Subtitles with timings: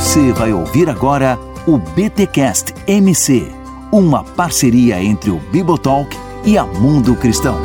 [0.00, 3.46] Você vai ouvir agora o BTcast MC,
[3.92, 7.60] uma parceria entre o Bibotalk e a Mundo Cristão.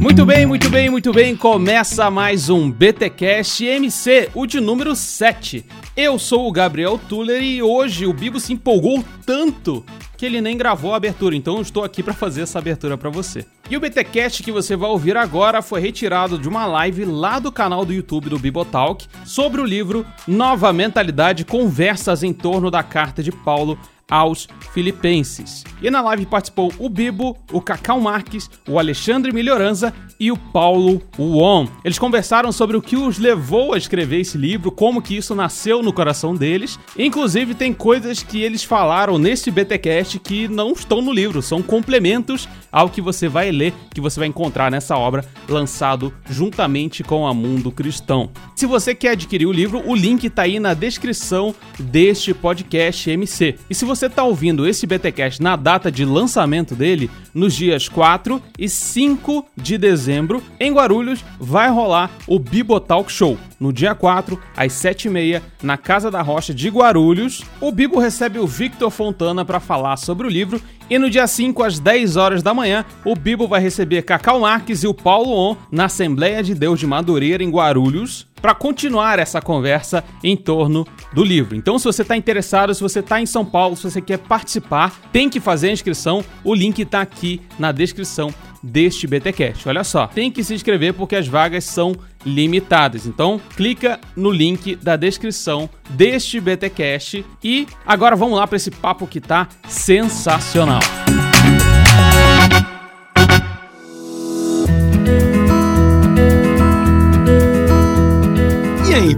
[0.00, 1.36] Muito bem, muito bem, muito bem.
[1.36, 5.64] Começa mais um BTcast MC, o de número 7.
[5.96, 9.84] Eu sou o Gabriel Tuller e hoje o Bibo se empolgou tanto
[10.18, 13.08] que ele nem gravou a abertura, então eu estou aqui para fazer essa abertura para
[13.08, 13.46] você.
[13.70, 17.52] E o BTcast que você vai ouvir agora foi retirado de uma live lá do
[17.52, 23.22] canal do YouTube do Bibotalk sobre o livro Nova Mentalidade: Conversas em torno da carta
[23.22, 23.78] de Paulo
[24.10, 25.64] aos filipenses.
[25.82, 31.00] E na live participou o Bibo, o Cacau Marques, o Alexandre Melhoranza e o Paulo
[31.18, 31.68] Won.
[31.84, 35.82] Eles conversaram sobre o que os levou a escrever esse livro, como que isso nasceu
[35.82, 36.78] no coração deles.
[36.98, 42.48] Inclusive tem coisas que eles falaram nesse BTcast que não estão no livro, são complementos
[42.72, 47.32] ao que você vai ler, que você vai encontrar nessa obra lançado juntamente com a
[47.32, 48.30] Mundo Cristão.
[48.54, 53.56] Se você quer adquirir o livro, o link está aí na descrição deste podcast MC.
[53.70, 58.42] E se você está ouvindo esse BTcast na data de lançamento dele, nos dias 4
[58.58, 63.38] e 5 de dezembro, em Guarulhos, vai rolar o Bibotalk Show.
[63.58, 68.46] No dia 4, às 7h30, na Casa da Rocha de Guarulhos, o Bibo recebe o
[68.46, 72.54] Victor Fontana para falar sobre o livro e no dia 5, às 10 horas da
[72.54, 76.80] manhã, o Bibo vai receber Cacau Marques e o Paulo On na Assembleia de Deus
[76.80, 81.56] de Madureira, em Guarulhos, para continuar essa conversa em torno do livro.
[81.56, 84.98] Então, se você está interessado, se você está em São Paulo, se você quer participar,
[85.12, 86.24] tem que fazer a inscrição.
[86.44, 88.32] O link está aqui na descrição
[88.62, 89.68] deste BTcast.
[89.68, 91.94] Olha só, tem que se inscrever porque as vagas são
[92.24, 93.06] limitadas.
[93.06, 99.06] Então, clica no link da descrição deste BTcast e agora vamos lá para esse papo
[99.06, 100.80] que tá sensacional.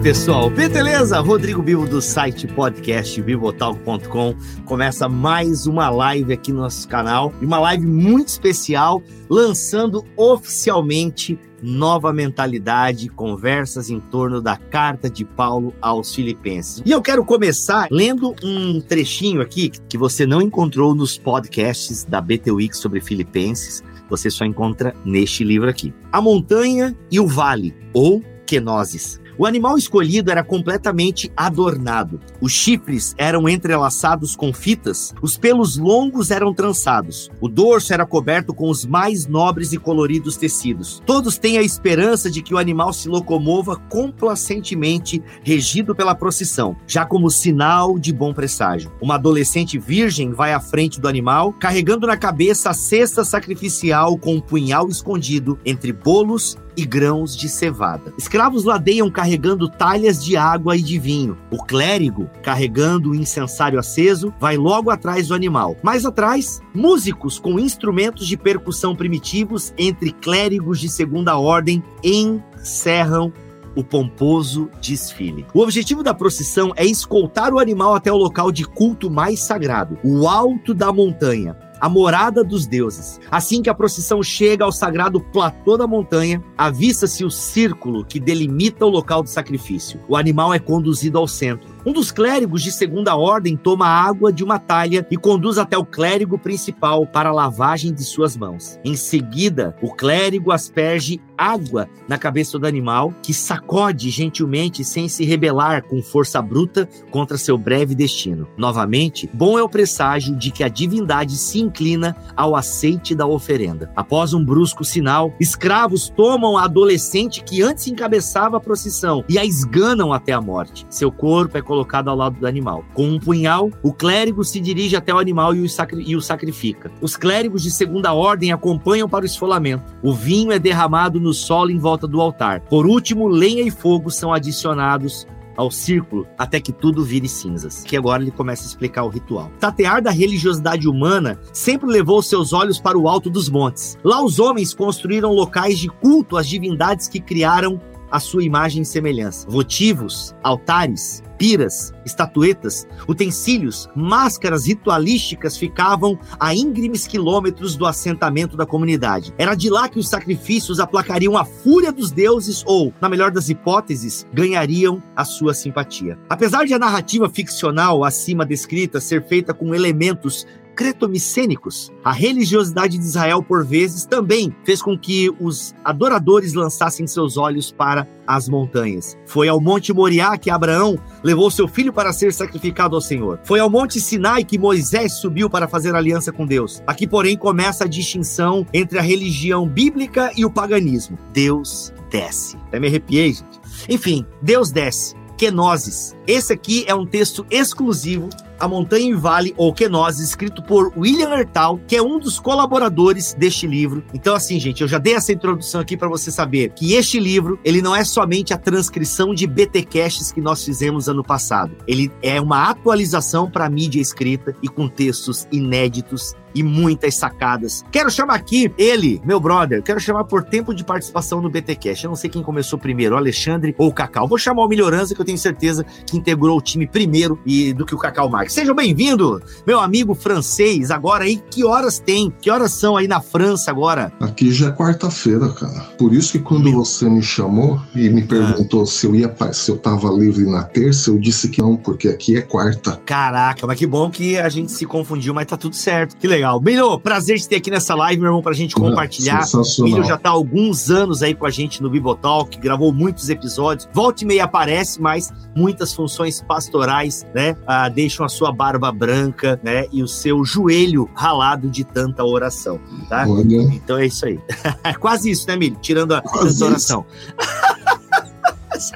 [0.03, 1.21] Pessoal, beleza?
[1.21, 4.35] Rodrigo Bibo do site podcast bibotalk.com
[4.65, 11.39] começa mais uma live aqui no nosso canal e uma live muito especial lançando oficialmente
[11.63, 16.83] nova mentalidade, conversas em torno da carta de Paulo aos Filipenses.
[16.87, 22.23] E eu quero começar lendo um trechinho aqui que você não encontrou nos podcasts da
[22.23, 25.93] BT Week sobre Filipenses, você só encontra neste livro aqui.
[26.11, 29.20] A montanha e o vale, ou Kenosis.
[29.41, 32.21] O animal escolhido era completamente adornado.
[32.43, 38.53] Os chifres eram entrelaçados com fitas, os pelos longos eram trançados, o dorso era coberto
[38.53, 41.03] com os mais nobres e coloridos tecidos.
[41.07, 47.07] Todos têm a esperança de que o animal se locomova complacentemente, regido pela procissão, já
[47.07, 48.93] como sinal de bom presságio.
[49.01, 54.35] Uma adolescente virgem vai à frente do animal, carregando na cabeça a cesta sacrificial com
[54.35, 58.13] um punhal escondido entre bolos e grãos de cevada.
[58.17, 61.37] Escravos ladeiam carregando talhas de água e de vinho.
[61.51, 65.77] O clérigo, carregando o incensário aceso, vai logo atrás do animal.
[65.83, 73.33] Mais atrás, músicos com instrumentos de percussão primitivos entre clérigos de segunda ordem encerram
[73.77, 75.47] o pomposo desfile.
[75.55, 79.99] O objetivo da procissão é escoltar o animal até o local de culto mais sagrado,
[80.03, 83.19] o alto da montanha, a morada dos deuses.
[83.31, 88.85] Assim que a procissão chega ao sagrado platô da montanha, avista-se o círculo que delimita
[88.85, 90.01] o local do sacrifício.
[90.09, 91.69] O animal é conduzido ao centro.
[91.85, 95.85] Um dos clérigos de segunda ordem toma água de uma talha e conduz até o
[95.85, 98.79] clérigo principal para a lavagem de suas mãos.
[98.85, 105.25] Em seguida, o clérigo asperge água na cabeça do animal, que sacode gentilmente sem se
[105.25, 108.47] rebelar com força bruta contra seu breve destino.
[108.59, 113.91] Novamente, bom é o presságio de que a divindade se inclina ao aceite da oferenda.
[113.97, 119.45] Após um brusco sinal, escravos tomam a adolescente que antes encabeçava a procissão e a
[119.45, 120.87] esganam até a morte.
[120.91, 122.85] Seu corpo é colocado ao lado do animal.
[122.93, 126.21] Com um punhal, o clérigo se dirige até o animal e o, sacri e o
[126.21, 126.91] sacrifica.
[127.01, 129.85] Os clérigos de segunda ordem acompanham para o esfolamento.
[130.03, 132.61] O vinho é derramado no solo em volta do altar.
[132.63, 137.85] Por último, lenha e fogo são adicionados ao círculo até que tudo vire cinzas.
[137.85, 139.51] Que agora ele começa a explicar o ritual.
[139.61, 143.99] Tatear da religiosidade humana sempre levou seus olhos para o alto dos montes.
[144.03, 148.87] Lá os homens construíram locais de culto às divindades que criaram a sua imagem e
[148.87, 149.49] semelhança.
[149.49, 159.33] Votivos, altares, piras, estatuetas, utensílios, máscaras ritualísticas ficavam a íngremes quilômetros do assentamento da comunidade.
[159.39, 163.49] Era de lá que os sacrifícios aplacariam a fúria dos deuses ou, na melhor das
[163.49, 166.19] hipóteses, ganhariam a sua simpatia.
[166.29, 171.93] Apesar de a narrativa ficcional acima descrita ser feita com elementos cretomicênicos.
[172.05, 177.71] A religiosidade de Israel, por vezes, também fez com que os adoradores lançassem seus olhos
[177.71, 179.19] para as montanhas.
[179.27, 183.41] Foi ao Monte Moriá que Abraão levou seu filho para ser sacrificado ao Senhor.
[183.45, 186.83] Foi ao Monte Sinai que Moisés subiu para fazer aliança com Deus.
[186.87, 191.19] Aqui, porém, começa a distinção entre a religião bíblica e o paganismo.
[191.33, 192.57] Deus desce.
[192.69, 193.61] Até me arrepiei, gente.
[193.89, 195.20] Enfim, Deus desce.
[195.41, 196.15] Kenosis.
[196.27, 198.29] Esse aqui é um texto exclusivo
[198.61, 203.33] a Montanha e Vale, ou Kenosis, escrito por William Ertal, que é um dos colaboradores
[203.33, 204.05] deste livro.
[204.13, 207.59] Então, assim, gente, eu já dei essa introdução aqui para você saber que este livro,
[207.65, 211.75] ele não é somente a transcrição de BTcasts que nós fizemos ano passado.
[211.89, 217.85] Ele é uma atualização para mídia escrita e com textos inéditos e muitas sacadas.
[217.91, 222.05] Quero chamar aqui ele, meu brother, quero chamar por tempo de participação no BTcast.
[222.05, 224.27] Eu não sei quem começou primeiro, o Alexandre ou o Cacau.
[224.27, 227.87] Vou chamar o Melhorança, que eu tenho certeza que integrou o time primeiro e do
[227.87, 228.55] que o Cacau Marques.
[228.55, 230.91] Seja bem-vindo, meu amigo francês.
[230.91, 232.33] Agora aí, que horas tem?
[232.41, 234.13] Que horas são aí na França agora?
[234.21, 235.81] Aqui já é quarta-feira, cara.
[235.99, 236.85] Por isso que quando meu...
[236.85, 238.87] você me chamou e me perguntou ah.
[238.87, 242.37] se eu ia se eu tava livre na terça, eu disse que não, porque aqui
[242.37, 243.01] é quarta.
[243.05, 246.17] Caraca, mas que bom que a gente se confundiu, mas tá tudo certo.
[246.17, 246.59] Que legal legal.
[246.59, 249.45] Bilho, prazer de ter aqui nessa live, meu irmão, pra gente compartilhar.
[249.55, 253.29] O Bilho já tá há alguns anos aí com a gente no Bibotalk, gravou muitos
[253.29, 253.89] episódios.
[253.93, 257.57] Volta e meia aparece, mas muitas funções pastorais, né?
[257.67, 259.87] Ah, deixam a sua barba branca, né?
[259.93, 263.27] E o seu joelho ralado de tanta oração, tá?
[263.29, 263.63] Olha.
[263.63, 264.41] Então é isso aí.
[264.83, 265.77] É quase isso, né, Milho?
[265.81, 267.05] Tirando a Quase tanta oração.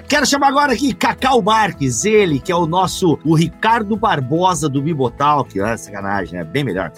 [0.08, 4.80] Quero chamar agora aqui Cacau Marques, ele que é o nosso, o Ricardo Barbosa do
[4.80, 5.60] Bibotalk.
[5.60, 6.44] Ah, sacanagem, né?
[6.44, 6.92] Bem melhor.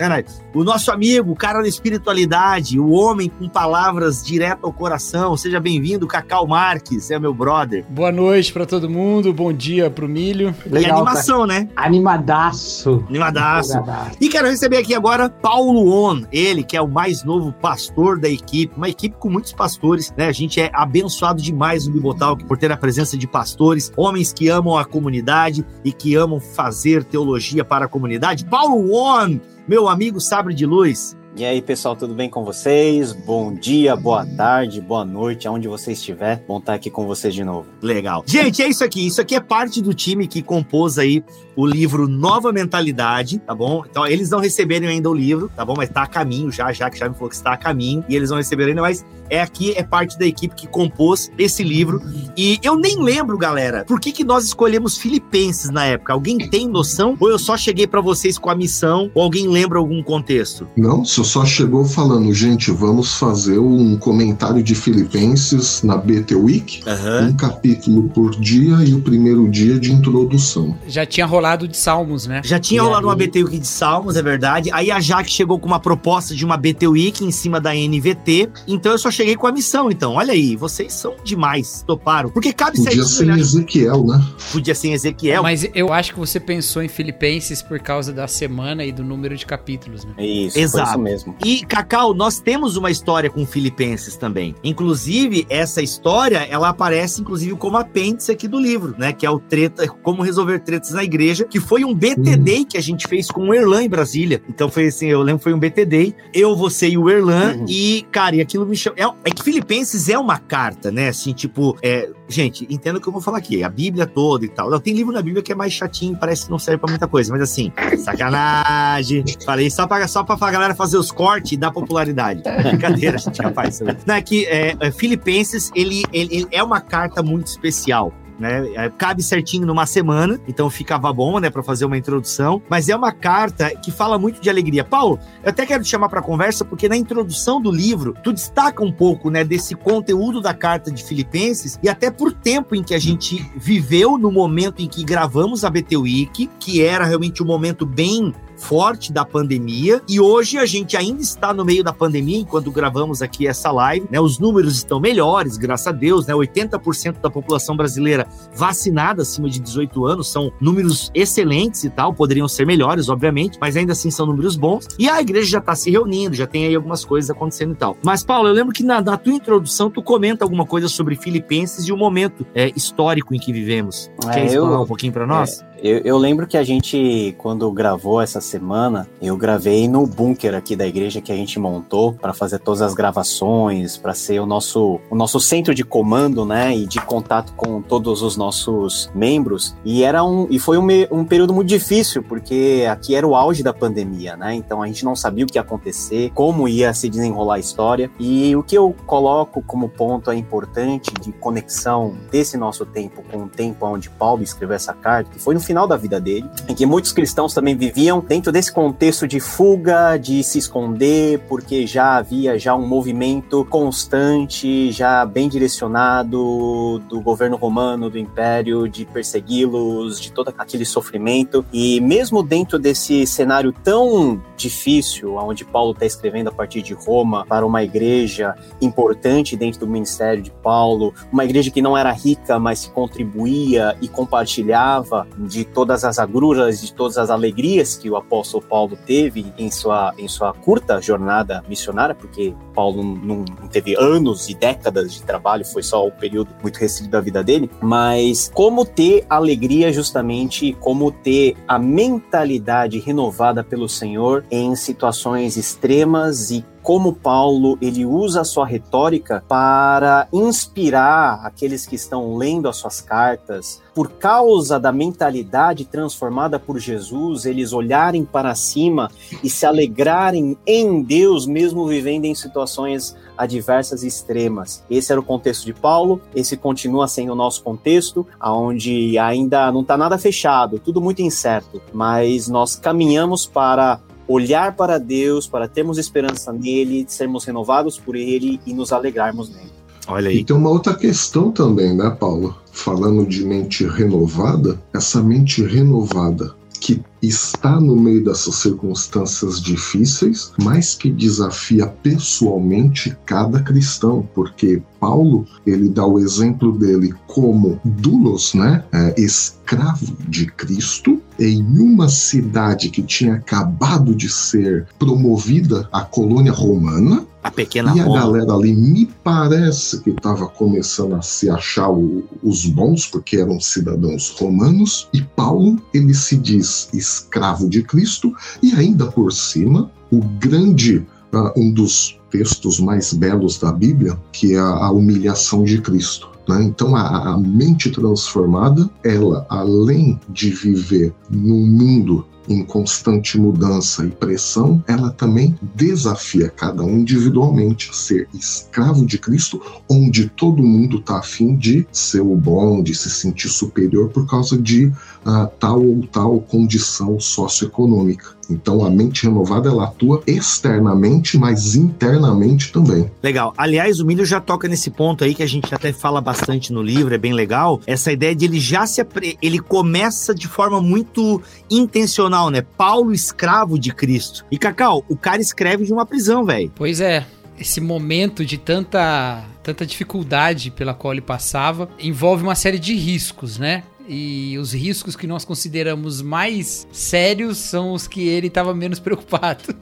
[0.55, 5.37] O nosso amigo, o cara da espiritualidade, o homem com palavras direto ao coração.
[5.37, 7.84] Seja bem-vindo, Cacau Marques, é meu brother.
[7.88, 10.55] Boa noite para todo mundo, bom dia pro Milho.
[10.67, 11.61] Legal, e animação, cara.
[11.61, 11.69] né?
[11.75, 13.05] Animadaço.
[13.08, 13.72] Animadaço.
[14.20, 18.29] E quero receber aqui agora Paulo On, ele que é o mais novo pastor da
[18.29, 20.26] equipe, uma equipe com muitos pastores, né?
[20.26, 24.48] A gente é abençoado demais no Bibotalk por ter a presença de pastores, homens que
[24.48, 28.44] amam a comunidade e que amam fazer teologia para a comunidade.
[28.44, 31.16] Paulo One, meu amigo Sabre de Luz.
[31.38, 33.12] E aí, pessoal, tudo bem com vocês?
[33.12, 36.42] Bom dia, boa tarde, boa noite, aonde você estiver.
[36.48, 37.66] Bom estar aqui com vocês de novo.
[37.82, 38.24] Legal.
[38.26, 39.06] Gente, é isso aqui.
[39.06, 41.22] Isso aqui é parte do time que compôs aí
[41.56, 43.82] o livro Nova Mentalidade, tá bom?
[43.88, 45.75] Então, eles não receberam ainda o livro, tá bom?
[45.76, 48.05] Mas tá a caminho já, já que já me falou que está a caminho.
[48.08, 51.62] E eles não receberam ainda, mas é aqui, é parte da equipe que compôs esse
[51.62, 52.00] livro.
[52.37, 56.12] E eu nem lembro, galera, por que, que nós escolhemos Filipenses na época.
[56.12, 57.17] Alguém tem noção?
[57.19, 59.11] Ou eu só cheguei para vocês com a missão?
[59.14, 60.69] Ou alguém lembra algum contexto?
[60.76, 66.82] Não, só só chegou falando, gente, vamos fazer um comentário de Filipenses na BT Week,
[66.87, 67.29] uhum.
[67.29, 70.76] um capítulo por dia e o primeiro dia de introdução.
[70.87, 72.40] Já tinha rolado de Salmos, né?
[72.44, 73.12] Já tinha e rolado aí...
[73.12, 74.70] uma BT Week de Salmos, é verdade.
[74.72, 78.48] Aí a Jaque chegou com uma proposta de uma BT Week em cima da NVT,
[78.66, 80.14] então eu só cheguei com a missão, então.
[80.14, 82.31] Olha aí, vocês são demais, toparam.
[82.31, 83.38] Porque cabe Podia ser né?
[83.38, 84.25] Ezequiel, né?
[84.50, 85.43] Podia ser Ezequiel.
[85.43, 89.37] Mas eu acho que você pensou em Filipenses por causa da semana e do número
[89.37, 90.12] de capítulos, né?
[90.19, 90.90] Isso, Exato.
[90.90, 91.34] isso mesmo mesmo.
[91.44, 94.54] E, Cacau, nós temos uma história com Filipenses também.
[94.62, 99.12] Inclusive, essa história, ela aparece, inclusive, como apêndice aqui do livro, né?
[99.12, 102.80] Que é o Treta, Como Resolver Tretas na Igreja, que foi um BTD que a
[102.80, 104.42] gente fez com o Erlan em Brasília.
[104.48, 106.14] Então, foi assim, eu lembro foi um BTD.
[106.32, 107.56] Eu, você e o Erlan.
[107.56, 107.66] Uhum.
[107.68, 108.96] E, cara, e aquilo me chama...
[108.98, 111.08] É, é, que Filipenses é uma carta, né?
[111.08, 111.76] Assim, tipo...
[111.82, 112.08] É...
[112.28, 113.62] Gente, entenda o que eu vou falar aqui.
[113.62, 114.69] A Bíblia toda e tal.
[114.69, 117.06] Não, tem livro na Bíblia que é mais chatinho, parece que não serve pra muita
[117.06, 117.32] coisa.
[117.32, 119.24] Mas, assim, sacanagem.
[119.44, 122.43] Falei só pra, só pra galera fazer os corte da popularidade.
[122.62, 123.81] Brincadeira, gente, rapaz.
[124.05, 128.69] Não, é que é, é, Filipenses, ele, ele, ele é uma carta muito especial né?
[128.74, 132.62] É, cabe certinho numa semana, então ficava bom, né, para fazer uma introdução.
[132.69, 134.84] Mas é uma carta que fala muito de alegria.
[134.84, 138.82] Paulo, eu até quero te chamar para conversa porque na introdução do livro tu destaca
[138.82, 142.94] um pouco, né, desse conteúdo da carta de Filipenses e até por tempo em que
[142.94, 147.46] a gente viveu no momento em que gravamos a BT Week, que era realmente um
[147.46, 152.39] momento bem forte da pandemia e hoje a gente ainda está no meio da pandemia
[152.39, 154.20] enquanto gravamos aqui essa live, né?
[154.20, 156.34] Os números estão melhores, graças a Deus, né?
[156.34, 162.48] 80% da população brasileira vacinada acima de 18 anos são números excelentes e tal, poderiam
[162.48, 164.86] ser melhores, obviamente, mas ainda assim são números bons.
[164.98, 167.96] E a igreja já está se reunindo, já tem aí algumas coisas acontecendo e tal.
[168.03, 171.86] Mas Paulo, eu lembro que na, na tua introdução tu comenta alguma coisa sobre Filipenses
[171.86, 174.10] e o momento é, histórico em que vivemos.
[174.29, 175.60] É, Quer eu, falar um pouquinho para nós?
[175.60, 180.54] É, Eu, eu, lembro que a gente, quando gravou essa semana, eu gravei no bunker
[180.54, 184.46] aqui da igreja que a gente montou para fazer todas as gravações, para ser o
[184.46, 189.76] nosso, o nosso centro de comando, né, e de contato com todos os nossos membros.
[189.84, 193.62] E era um, e foi um, um período muito difícil porque aqui era o auge
[193.62, 194.54] da pandemia, né?
[194.54, 198.10] Então a gente não sabia o que ia acontecer, como ia se desenrolar a história.
[198.18, 203.44] E o que eu coloco como ponto é importante de conexão desse nosso tempo com
[203.44, 206.75] o tempo onde Paulo escreveu essa carta, que foi no final da vida dele, em
[206.75, 212.17] que muitos cristãos também viviam dentro desse contexto de fuga, de se esconder, porque já
[212.17, 220.20] havia já um movimento constante, já bem direcionado do governo romano, do império, de persegui-los,
[220.20, 221.65] de todo aquele sofrimento.
[221.73, 227.44] E mesmo dentro desse cenário tão difícil, onde Paulo está escrevendo a partir de Roma
[227.46, 232.58] para uma igreja importante dentro do ministério de Paulo, uma igreja que não era rica,
[232.58, 238.17] mas que contribuía e compartilhava de todas as agruras, de todas as alegrias que o
[238.17, 243.96] apóstolo Paulo teve em sua, em sua curta jornada missionária, porque Paulo não, não teve
[243.96, 248.51] anos e décadas de trabalho, foi só um período muito restrito da vida dele, mas
[248.53, 256.63] como ter alegria justamente, como ter a mentalidade renovada pelo Senhor em situações extremas e
[256.86, 263.00] como Paulo ele usa a sua retórica para inspirar aqueles que estão lendo as suas
[263.00, 269.10] cartas, por causa da mentalidade transformada por Jesus, eles olharem para cima
[269.43, 274.84] e se alegrarem em Deus, mesmo vivendo em situações adversas e extremas.
[274.88, 279.81] Esse era o contexto de Paulo, esse continua sendo o nosso contexto, onde ainda não
[279.81, 285.98] está nada fechado, tudo muito incerto, mas nós caminhamos para olhar para Deus, para termos
[285.98, 289.72] esperança nele, sermos renovados por ele e nos alegrarmos nele.
[290.08, 290.38] Olha aí.
[290.38, 292.56] E tem uma outra questão também, né, Paulo?
[292.72, 296.54] Falando de mente renovada, essa mente renovada
[296.86, 305.44] que está no meio dessas circunstâncias difíceis, mas que desafia pessoalmente cada cristão, porque Paulo
[305.66, 312.88] ele dá o exemplo dele como dulos, né, é, escravo de Cristo, em uma cidade
[312.88, 318.74] que tinha acabado de ser promovida à colônia romana, a pequena e a galera ali
[318.74, 325.08] me parece que estava começando a se achar o, os bons, porque eram cidadãos romanos,
[325.12, 331.53] e Paulo ele se diz escravo de Cristo, e ainda por cima, o grande, uh,
[331.56, 336.29] um dos textos mais belos da Bíblia, que é a, a humilhação de Cristo.
[336.48, 336.65] Né?
[336.65, 344.10] Então, a, a mente transformada, ela, além de viver num mundo em constante mudança e
[344.10, 350.98] pressão, ela também desafia cada um individualmente a ser escravo de Cristo, onde todo mundo
[350.98, 355.84] está afim de ser o bom, de se sentir superior por causa de uh, tal
[355.84, 358.35] ou tal condição socioeconômica.
[358.50, 363.10] Então a mente renovada ela atua externamente, mas internamente também.
[363.22, 363.53] Legal.
[363.56, 366.82] Aliás, o Milho já toca nesse ponto aí que a gente até fala bastante no
[366.82, 367.81] livro, é bem legal.
[367.86, 369.05] Essa ideia de ele já se
[369.43, 372.62] ele começa de forma muito intencional, né?
[372.62, 374.44] Paulo escravo de Cristo.
[374.50, 376.70] E Cacau, o cara escreve de uma prisão, velho.
[376.74, 377.26] Pois é.
[377.58, 383.58] Esse momento de tanta tanta dificuldade pela qual ele passava envolve uma série de riscos,
[383.58, 383.82] né?
[384.08, 389.75] E os riscos que nós consideramos mais sérios são os que ele estava menos preocupado.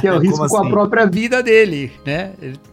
[0.00, 0.54] que é o risco assim?
[0.54, 0.70] com a assim?
[0.70, 2.32] própria vida dele, né?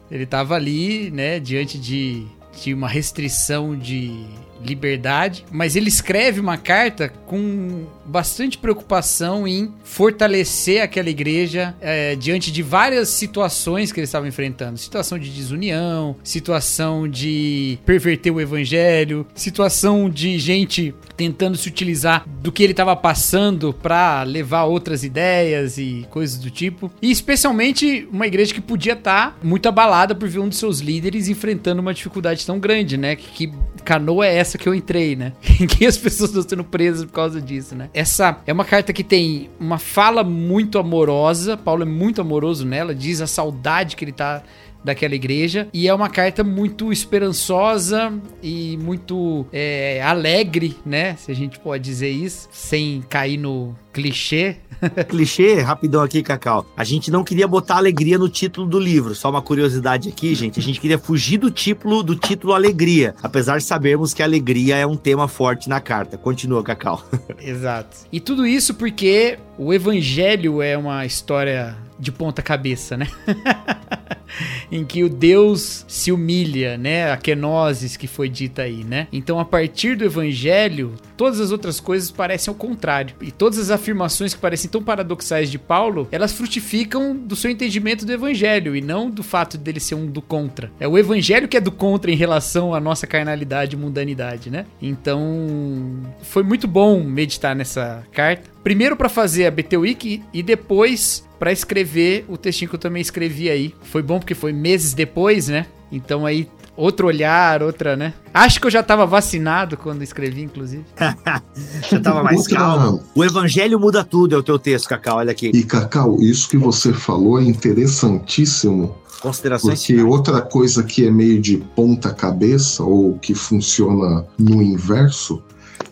[0.09, 2.25] Ele estava ali, né, diante de,
[2.61, 4.25] de uma restrição de
[4.63, 12.51] liberdade, mas ele escreve uma carta com bastante preocupação em fortalecer aquela igreja é, diante
[12.51, 14.77] de várias situações que eles estavam enfrentando.
[14.77, 22.51] Situação de desunião, situação de perverter o evangelho, situação de gente tentando se utilizar do
[22.51, 26.91] que ele estava passando para levar outras ideias e coisas do tipo.
[27.01, 30.79] E especialmente uma igreja que podia estar tá muito abalada por ver um de seus
[30.79, 33.15] líderes enfrentando uma dificuldade tão grande, né?
[33.15, 33.53] Que, que
[33.85, 35.33] canoa é essa que eu entrei, né?
[35.61, 37.89] Em que as pessoas estão sendo presas por causa disso, né?
[37.93, 41.57] Essa é uma carta que tem uma fala muito amorosa.
[41.57, 44.41] Paulo é muito amoroso nela, diz a saudade que ele tá
[44.83, 45.67] daquela igreja.
[45.73, 51.15] E é uma carta muito esperançosa e muito é, alegre, né?
[51.15, 54.57] Se a gente pode dizer isso, sem cair no clichê.
[55.09, 56.65] clichê, rapidão aqui, Cacau.
[56.75, 59.13] A gente não queria botar alegria no título do livro.
[59.13, 60.59] Só uma curiosidade aqui, gente.
[60.59, 64.85] A gente queria fugir do título do título alegria, apesar de sabermos que alegria é
[64.85, 66.17] um tema forte na carta.
[66.17, 67.03] Continua, Cacau.
[67.39, 67.97] Exato.
[68.11, 73.07] E tudo isso porque o evangelho é uma história de ponta cabeça, né?
[74.71, 77.11] em que o Deus se humilha, né?
[77.11, 79.07] A kenosis que foi dita aí, né?
[79.11, 83.15] Então, a partir do evangelho, todas as outras coisas parecem ao contrário.
[83.21, 88.03] E todas as afirmações que parecem tão paradoxais de Paulo, elas frutificam do seu entendimento
[88.03, 90.71] do evangelho e não do fato dele ser um do contra.
[90.79, 94.65] É o evangelho que é do contra em relação à nossa carnalidade e mundanidade, né?
[94.81, 98.49] Então, foi muito bom meditar nessa carta.
[98.63, 103.01] Primeiro para fazer a BT Week e depois para escrever o textinho que eu também
[103.01, 103.73] escrevi aí.
[103.83, 105.65] Foi bom porque foi meses depois, né?
[105.91, 108.13] Então aí outro olhar, outra, né?
[108.33, 110.85] Acho que eu já tava vacinado quando escrevi, inclusive.
[111.89, 113.03] já tava mais calmo.
[113.13, 115.51] O evangelho muda tudo, é o teu texto, Cacau, olha aqui.
[115.53, 118.95] E Cacau, isso que você falou é interessantíssimo.
[119.21, 120.11] Considerações Porque finais.
[120.11, 125.43] outra coisa que é meio de ponta cabeça ou que funciona no inverso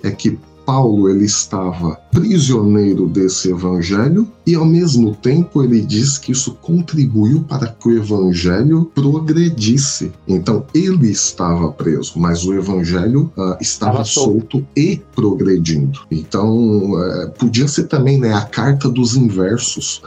[0.01, 6.31] é que Paulo ele estava prisioneiro desse evangelho e ao mesmo tempo ele diz que
[6.31, 10.11] isso contribuiu para que o evangelho progredisse.
[10.27, 14.65] Então ele estava preso, mas o evangelho uh, estava solto.
[14.75, 15.99] e progredindo.
[16.09, 20.01] Então uh, podia ser também né, a carta dos inversos.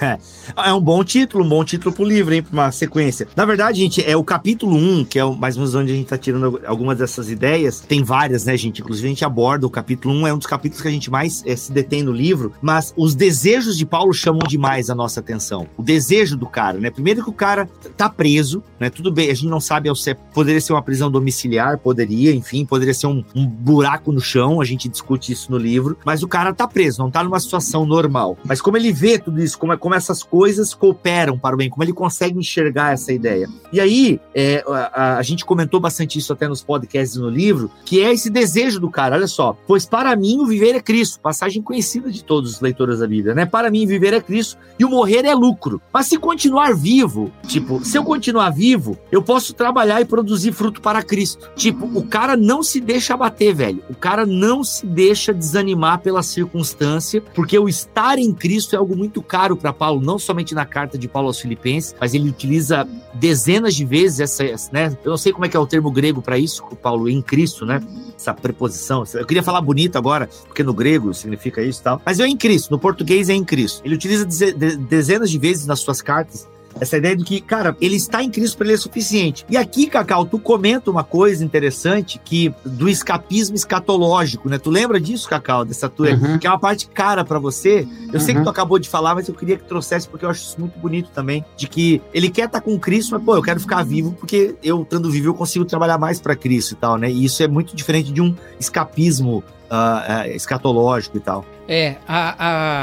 [0.56, 3.28] é um bom título, um bom título para o livro, hein, para uma sequência.
[3.36, 6.04] Na verdade, gente, é o capítulo 1, que é mais ou menos onde a gente
[6.04, 7.80] está tirando algumas dessas ideias.
[7.80, 8.80] Tem várias, né, gente?
[8.80, 11.42] Inclusive a gente aborda o capítulo 1, é um dos capítulos que a gente mais
[11.44, 15.66] é, se detém no livro, mas os desejos de Paulo chamam demais a nossa atenção.
[15.76, 16.90] O desejo do cara, né?
[16.90, 18.90] Primeiro que o cara tá preso, né?
[18.90, 22.94] Tudo bem, a gente não sabe certo, poderia ser uma prisão domiciliar, poderia, enfim, poderia
[22.94, 26.52] ser um, um, buraco no chão, a gente discute isso no livro, mas o cara
[26.52, 28.36] tá preso, não tá numa situação normal.
[28.44, 31.82] Mas como ele vê tudo isso, como, como essas coisas cooperam para o bem, como
[31.82, 33.48] ele consegue enxergar essa ideia.
[33.72, 38.02] E aí, é, a, a gente comentou bastante isso até nos podcasts no livro, que
[38.02, 41.62] é esse desejo do cara, olha só, pois para mim o viver é Cristo, passagem
[41.62, 43.46] conhecida de todos os leitores da Bíblia, né?
[43.46, 45.80] Para mim, viver é Cristo e o morrer é lucro.
[45.92, 50.80] Mas se continuar vivo, tipo, se eu continuar vivo, eu posso trabalhar e produzir fruto
[50.80, 51.50] para Cristo.
[51.54, 53.82] Tipo, o cara não se deixa abater, velho.
[53.88, 58.96] O cara não se deixa desanimar pela circunstância, porque o estar em Cristo é algo
[58.96, 62.86] muito caro para Paulo, não somente na carta de Paulo aos Filipenses, mas ele utiliza
[63.14, 64.96] dezenas de vezes essa, né?
[65.04, 67.64] Eu não sei como é que é o termo grego para isso, Paulo, em Cristo,
[67.64, 67.80] né?
[68.24, 69.04] Essa preposição.
[69.12, 72.00] Eu queria falar bonito agora, porque no grego significa isso e tal.
[72.06, 73.82] Mas é em Cristo, no português é em Cristo.
[73.84, 76.48] Ele utiliza dezenas de vezes nas suas cartas
[76.80, 79.44] essa ideia de que, cara, ele está em Cristo para ele é suficiente.
[79.48, 84.58] E aqui, Cacau, tu comenta uma coisa interessante que do escapismo escatológico, né?
[84.58, 86.38] Tu lembra disso, Cacau, dessa tua, uhum.
[86.38, 87.86] que é uma parte cara para você.
[88.12, 88.20] Eu uhum.
[88.20, 88.50] sei que tu uhum.
[88.50, 91.44] acabou de falar, mas eu queria que trouxesse porque eu acho isso muito bonito também,
[91.56, 94.54] de que ele quer estar tá com Cristo, mas pô, eu quero ficar vivo porque
[94.62, 97.10] eu estando vivo eu consigo trabalhar mais para Cristo e tal, né?
[97.10, 101.44] E isso é muito diferente de um escapismo uh, escatológico e tal.
[101.68, 102.34] É, a,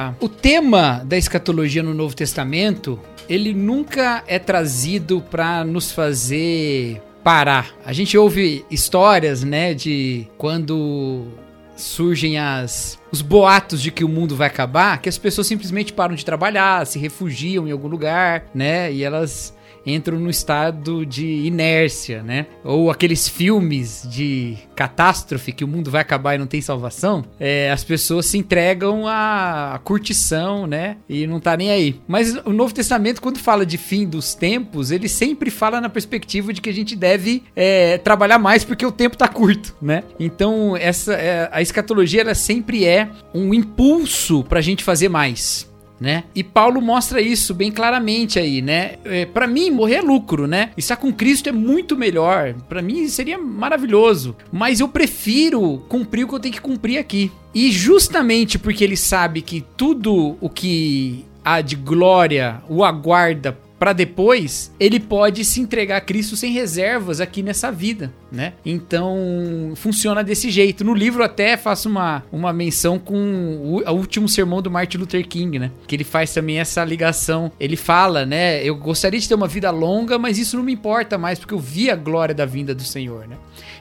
[0.09, 7.01] a, o tema da escatologia no Novo Testamento, ele nunca é trazido para nos fazer
[7.23, 7.69] parar.
[7.85, 11.27] A gente ouve histórias, né, de quando
[11.75, 16.15] surgem as os boatos de que o mundo vai acabar, que as pessoas simplesmente param
[16.15, 18.91] de trabalhar, se refugiam em algum lugar, né?
[18.91, 19.53] E elas
[19.85, 22.47] entram no estado de inércia, né?
[22.63, 27.71] Ou aqueles filmes de catástrofe que o mundo vai acabar e não tem salvação, é,
[27.71, 30.97] as pessoas se entregam à, curtição, né?
[31.07, 31.99] E não tá nem aí.
[32.07, 36.53] Mas o Novo Testamento, quando fala de fim dos tempos, ele sempre fala na perspectiva
[36.53, 40.03] de que a gente deve é, trabalhar mais porque o tempo tá curto, né?
[40.19, 45.70] Então, essa, é, a escatologia, ela sempre é um impulso pra gente fazer mais
[46.01, 46.23] né?
[46.33, 48.95] E Paulo mostra isso bem claramente aí, né?
[49.05, 50.71] É, para mim, morrer é lucro, né?
[50.75, 52.55] Estar com Cristo é muito melhor.
[52.67, 54.35] Para mim seria maravilhoso.
[54.51, 57.31] Mas eu prefiro cumprir o que eu tenho que cumprir aqui.
[57.53, 63.93] E justamente porque ele sabe que tudo o que há de glória o aguarda para
[63.93, 68.53] depois ele pode se entregar a Cristo sem reservas aqui nessa vida, né?
[68.63, 70.83] Então funciona desse jeito.
[70.83, 75.27] No livro até faço uma, uma menção com o, o último sermão do Martin Luther
[75.27, 75.71] King, né?
[75.87, 77.51] Que ele faz também essa ligação.
[77.59, 78.63] Ele fala, né?
[78.63, 81.59] Eu gostaria de ter uma vida longa, mas isso não me importa mais porque eu
[81.59, 83.35] vi a glória da vinda do Senhor, né?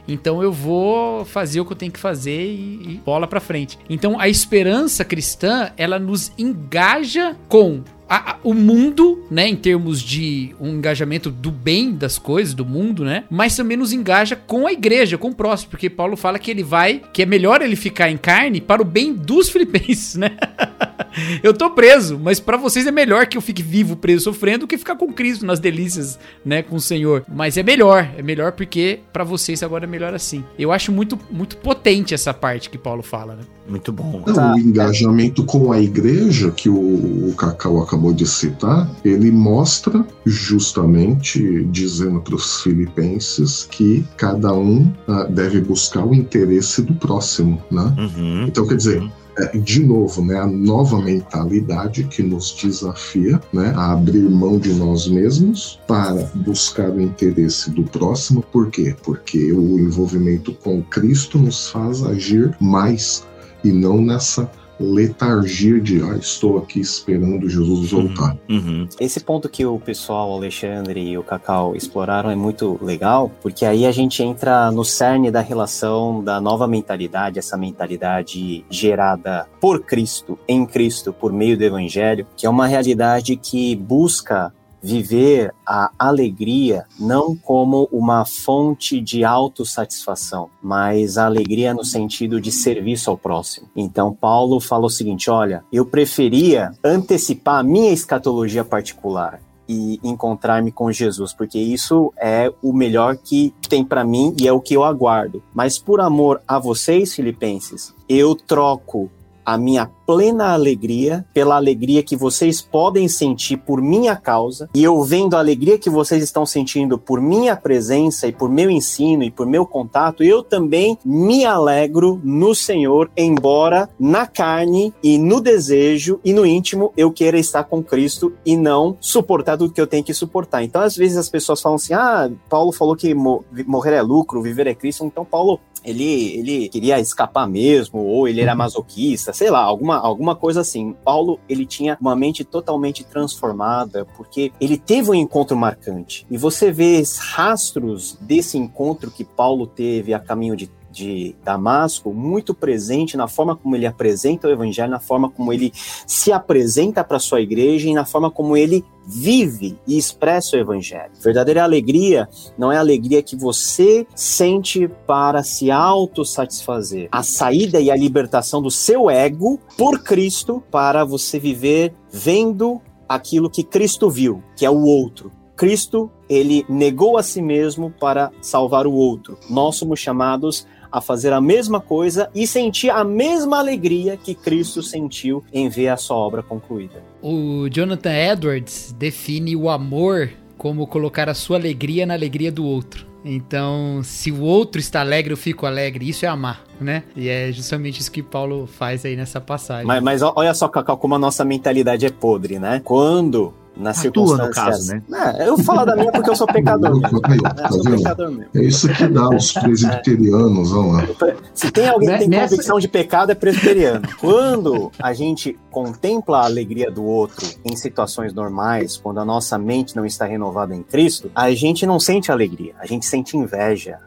[0.09, 3.79] Então eu vou fazer o que eu tenho que fazer e, e bola para frente.
[3.89, 10.53] Então a esperança cristã, ela nos engaja com a, o mundo, né, em termos de
[10.59, 14.73] um engajamento do bem das coisas, do mundo, né, mas também nos engaja com a
[14.73, 18.11] igreja, com o próximo, porque Paulo fala que ele vai, que é melhor ele ficar
[18.11, 20.33] em carne para o bem dos filipenses, né?
[21.43, 24.67] eu tô preso, mas para vocês é melhor que eu fique vivo, preso, sofrendo, do
[24.67, 27.25] que ficar com Cristo nas delícias, né, com o Senhor.
[27.29, 30.45] Mas é melhor, é melhor porque para vocês agora é melhor assim.
[30.59, 33.43] Eu acho muito, muito potente essa parte que Paulo fala, né?
[33.69, 34.23] Muito bom.
[34.27, 34.55] Não, Tá.
[34.55, 41.65] O engajamento com a igreja que o, o Cacau acabou de citar, ele mostra justamente
[41.67, 47.95] dizendo para os filipenses que cada um ah, deve buscar o interesse do próximo, né?
[47.99, 48.45] Uhum.
[48.47, 49.11] Então, quer dizer, é,
[49.49, 55.09] de novo, né, a nova mentalidade que nos desafia né, a abrir mão de nós
[55.09, 58.43] mesmos para buscar o interesse do próximo.
[58.53, 58.95] Por quê?
[59.03, 63.25] Porque o envolvimento com Cristo nos faz agir mais
[63.63, 64.51] e não nessa
[64.81, 68.37] letargia de ah, estou aqui esperando Jesus voltar.
[68.49, 68.89] Uhum.
[68.99, 73.67] Esse ponto que o pessoal, o Alexandre e o Cacau exploraram é muito legal, porque
[73.67, 79.83] aí a gente entra no cerne da relação da nova mentalidade, essa mentalidade gerada por
[79.83, 85.91] Cristo, em Cristo, por meio do Evangelho, que é uma realidade que busca viver a
[85.99, 93.19] alegria não como uma fonte de autossatisfação, mas a alegria no sentido de serviço ao
[93.19, 93.69] próximo.
[93.77, 100.73] Então, Paulo fala o seguinte: olha, eu preferia antecipar a minha escatologia particular e encontrar-me
[100.73, 104.75] com Jesus, porque isso é o melhor que tem para mim e é o que
[104.75, 105.41] eu aguardo.
[105.55, 109.09] Mas por amor a vocês, filipenses, eu troco
[109.47, 115.01] a minha plena alegria pela alegria que vocês podem sentir por minha causa, e eu
[115.05, 119.31] vendo a alegria que vocês estão sentindo por minha presença e por meu ensino e
[119.31, 126.19] por meu contato, eu também me alegro no Senhor, embora na carne e no desejo
[126.25, 130.03] e no íntimo eu queira estar com Cristo e não suportar tudo que eu tenho
[130.03, 130.65] que suportar.
[130.65, 134.43] Então, às vezes as pessoas falam assim: "Ah, Paulo falou que mo- morrer é lucro,
[134.43, 135.05] viver é Cristo".
[135.05, 140.35] Então, Paulo ele, ele queria escapar mesmo, ou ele era masoquista, sei lá, alguma, alguma
[140.35, 140.95] coisa assim.
[141.05, 146.27] Paulo, ele tinha uma mente totalmente transformada, porque ele teve um encontro marcante.
[146.31, 152.55] E você vê rastros desse encontro que Paulo teve a caminho de de Damasco muito
[152.55, 155.73] presente na forma como ele apresenta o evangelho, na forma como ele
[156.07, 161.13] se apresenta para sua igreja e na forma como ele vive e expressa o evangelho.
[161.23, 167.09] Verdadeira alegria não é a alegria que você sente para se autossatisfazer.
[167.11, 173.51] A saída e a libertação do seu ego por Cristo para você viver vendo aquilo
[173.51, 175.33] que Cristo viu, que é o outro.
[175.61, 179.37] Cristo, ele negou a si mesmo para salvar o outro.
[179.51, 184.83] Nós somos chamados a fazer a mesma coisa e sentir a mesma alegria que Cristo
[184.83, 187.03] sentiu em ver a sua obra concluída.
[187.23, 193.07] O Jonathan Edwards define o amor como colocar a sua alegria na alegria do outro.
[193.25, 196.09] Então, se o outro está alegre, eu fico alegre.
[196.09, 197.03] Isso é amar, né?
[197.15, 199.87] E é justamente isso que Paulo faz aí nessa passagem.
[199.87, 202.81] Mas, mas olha só, Cacau, como a nossa mentalidade é podre, né?
[202.83, 205.03] Quando nas A tua, no caso, né?
[205.39, 206.91] É, eu falo da minha porque eu sou pecador.
[207.01, 207.21] mesmo.
[207.25, 207.97] Aí, É, tá sou vendo?
[207.97, 208.47] pecador mesmo.
[208.55, 209.53] É isso que dá os
[210.01, 211.09] presbiterianos, vamos lá.
[211.55, 214.03] Se tem alguém que tem Nessa- convicção de pecado, é presbiteriano.
[214.21, 219.95] Quando a gente contempla a alegria do outro em situações normais, quando a nossa mente
[219.97, 223.99] não está renovada em Cristo, a gente não sente alegria, a gente sente inveja,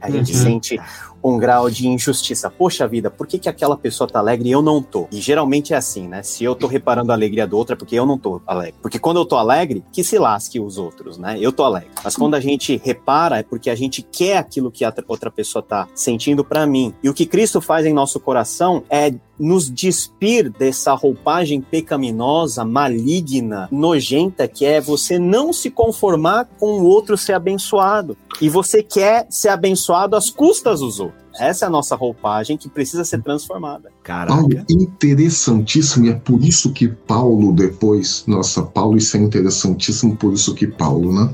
[0.00, 0.42] a gente Uhum.
[0.42, 0.80] sente
[1.22, 2.50] um grau de injustiça.
[2.50, 5.06] Poxa vida, por que, que aquela pessoa tá alegre e eu não tô?
[5.10, 6.22] E geralmente é assim, né?
[6.22, 8.74] Se eu tô reparando a alegria do outro, é porque eu não tô alegre.
[8.80, 11.36] Porque quando eu tô alegre, que se lasque os outros, né?
[11.40, 11.90] Eu tô alegre.
[12.02, 15.62] Mas quando a gente repara, é porque a gente quer aquilo que a outra pessoa
[15.62, 16.94] tá sentindo pra mim.
[17.02, 23.68] E o que Cristo faz em nosso coração é nos despir dessa roupagem pecaminosa, maligna,
[23.70, 28.16] nojenta, que é você não se conformar com o outro ser abençoado.
[28.40, 31.17] E você quer ser abençoado às custas dos outros.
[31.38, 33.90] Essa é a nossa roupagem que precisa ser transformada.
[34.04, 34.64] Paulo, Caraca.
[34.70, 38.24] interessantíssimo, e é por isso que Paulo depois.
[38.26, 41.30] Nossa, Paulo, isso é interessantíssimo, por isso que Paulo, né?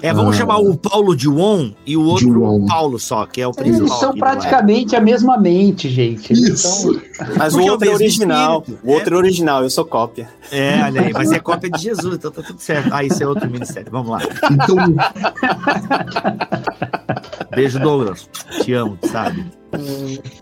[0.00, 0.38] É, vamos Ah.
[0.38, 2.66] chamar o Paulo de Won e o outro Won.
[2.66, 3.86] Paulo só, que é o principal.
[3.88, 6.32] Eles são praticamente a mesma mente, gente.
[6.32, 6.56] Isso.
[6.56, 7.00] são-
[7.36, 8.60] Mas Porque o é outro é original.
[8.60, 10.28] espírito, O outro é original, eu sou cópia.
[10.50, 12.92] É, olha aí, mas é cópia de Jesus, então tá tudo certo.
[12.92, 13.90] Ah, isso é outro ministério.
[13.90, 14.20] Vamos lá.
[14.50, 14.76] Então,
[17.50, 18.28] Beijo, Douglas.
[18.62, 19.44] Te amo, sabe?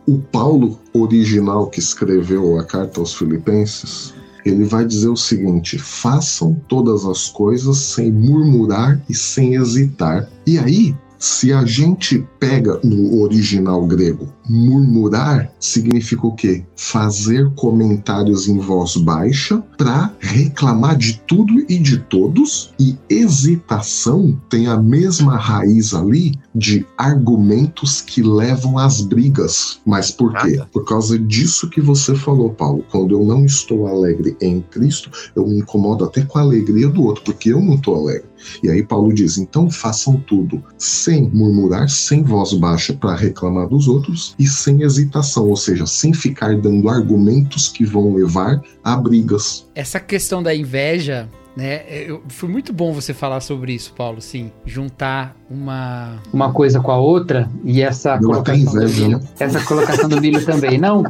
[0.07, 4.13] o Paulo original que escreveu a carta aos Filipenses,
[4.45, 10.29] ele vai dizer o seguinte: façam todas as coisas sem murmurar e sem hesitar.
[10.47, 16.65] E aí, se a gente pega no original grego Murmurar significa o quê?
[16.75, 22.75] Fazer comentários em voz baixa para reclamar de tudo e de todos.
[22.77, 29.79] E hesitação tem a mesma raiz ali de argumentos que levam às brigas.
[29.87, 30.61] Mas por quê?
[30.73, 32.85] Por causa disso que você falou, Paulo.
[32.91, 37.05] Quando eu não estou alegre em Cristo, eu me incomodo até com a alegria do
[37.05, 38.29] outro, porque eu não estou alegre.
[38.63, 43.89] E aí Paulo diz: então façam tudo sem murmurar, sem voz baixa para reclamar dos
[43.89, 49.69] outros e sem hesitação, ou seja, sem ficar dando argumentos que vão levar a brigas.
[49.75, 51.83] Essa questão da inveja né?
[51.89, 54.51] Eu, foi muito bom você falar sobre isso, Paulo, sim.
[54.65, 56.17] Juntar uma.
[56.33, 59.19] Uma coisa com a outra e essa Deu colocação inveja, do milho.
[59.19, 59.29] né?
[59.39, 60.79] Essa colocação do milho também.
[60.79, 61.03] Não,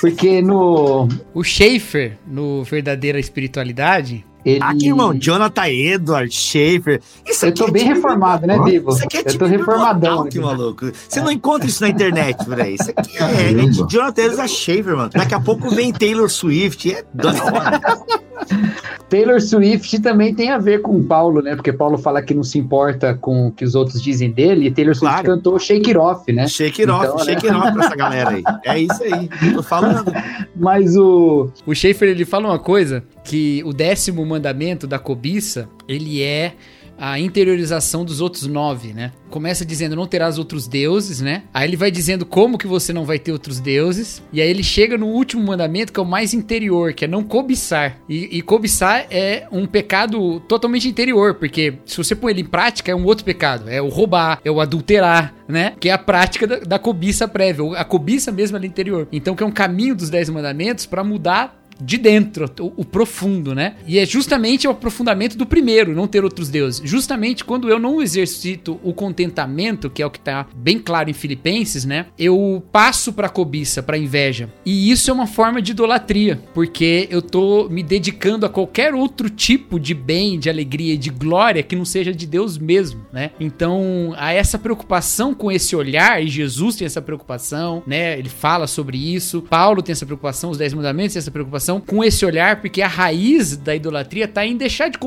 [0.00, 1.08] porque no.
[1.32, 4.62] O Schaefer, no Verdadeira Espiritualidade, Ele...
[4.62, 7.00] Aqui, irmão, Jonathan Edward, Schaefer.
[7.26, 8.92] Isso Eu tô é bem tipo- reformado, né, Bibo?
[8.92, 10.22] Isso aqui é Eu tipo tô reformadão.
[10.22, 10.40] que aqui.
[10.40, 10.90] maluco.
[11.08, 12.74] Você não encontra isso na internet, por aí.
[12.74, 15.10] Isso aqui é, é Jonathan Edwards a Schaefer, mano.
[15.12, 16.90] Daqui a pouco vem Taylor Swift.
[16.92, 17.80] É da hora.
[19.08, 21.54] Taylor Swift também tem a ver com Paulo, né?
[21.56, 24.70] Porque Paulo fala que não se importa com o que os outros dizem dele, e
[24.70, 25.36] Taylor Swift Claro.
[25.36, 26.46] cantou Shake It Off, né?
[26.46, 27.24] Shake it off, Então, né?
[27.24, 28.42] shake it off pra essa galera aí.
[28.64, 29.28] É isso aí.
[29.54, 30.12] Tô falando.
[30.54, 31.50] Mas o.
[31.66, 36.52] o Schaefer ele fala uma coisa que o décimo mandamento da cobiça, ele é
[36.98, 39.12] a interiorização dos outros nove, né?
[39.30, 41.44] Começa dizendo não terás outros deuses, né?
[41.54, 44.22] Aí ele vai dizendo como que você não vai ter outros deuses.
[44.32, 47.22] E aí ele chega no último mandamento, que é o mais interior, que é não
[47.22, 47.98] cobiçar.
[48.08, 52.90] E, e cobiçar é um pecado totalmente interior, porque se você põe ele em prática,
[52.90, 53.68] é um outro pecado.
[53.68, 55.74] É o roubar, é o adulterar, né?
[55.78, 57.64] Que é a prática da, da cobiça prévia.
[57.76, 59.06] A cobiça mesmo é interior.
[59.12, 63.54] Então, que é um caminho dos dez mandamentos para mudar de dentro, o, o profundo,
[63.54, 63.76] né?
[63.86, 66.80] E é justamente o aprofundamento do primeiro, não ter outros deuses.
[66.84, 71.14] Justamente quando eu não exercito o contentamento, que é o que tá bem claro em
[71.14, 72.06] Filipenses, né?
[72.18, 74.48] Eu passo pra cobiça, pra inveja.
[74.64, 79.28] E isso é uma forma de idolatria, porque eu tô me dedicando a qualquer outro
[79.30, 83.30] tipo de bem, de alegria e de glória que não seja de Deus mesmo, né?
[83.38, 88.18] Então, há essa preocupação com esse olhar, e Jesus tem essa preocupação, né?
[88.18, 89.42] Ele fala sobre isso.
[89.42, 92.88] Paulo tem essa preocupação, os Dez Mandamentos têm essa preocupação com esse olhar, porque a
[92.88, 94.98] raiz da idolatria tá em deixar de,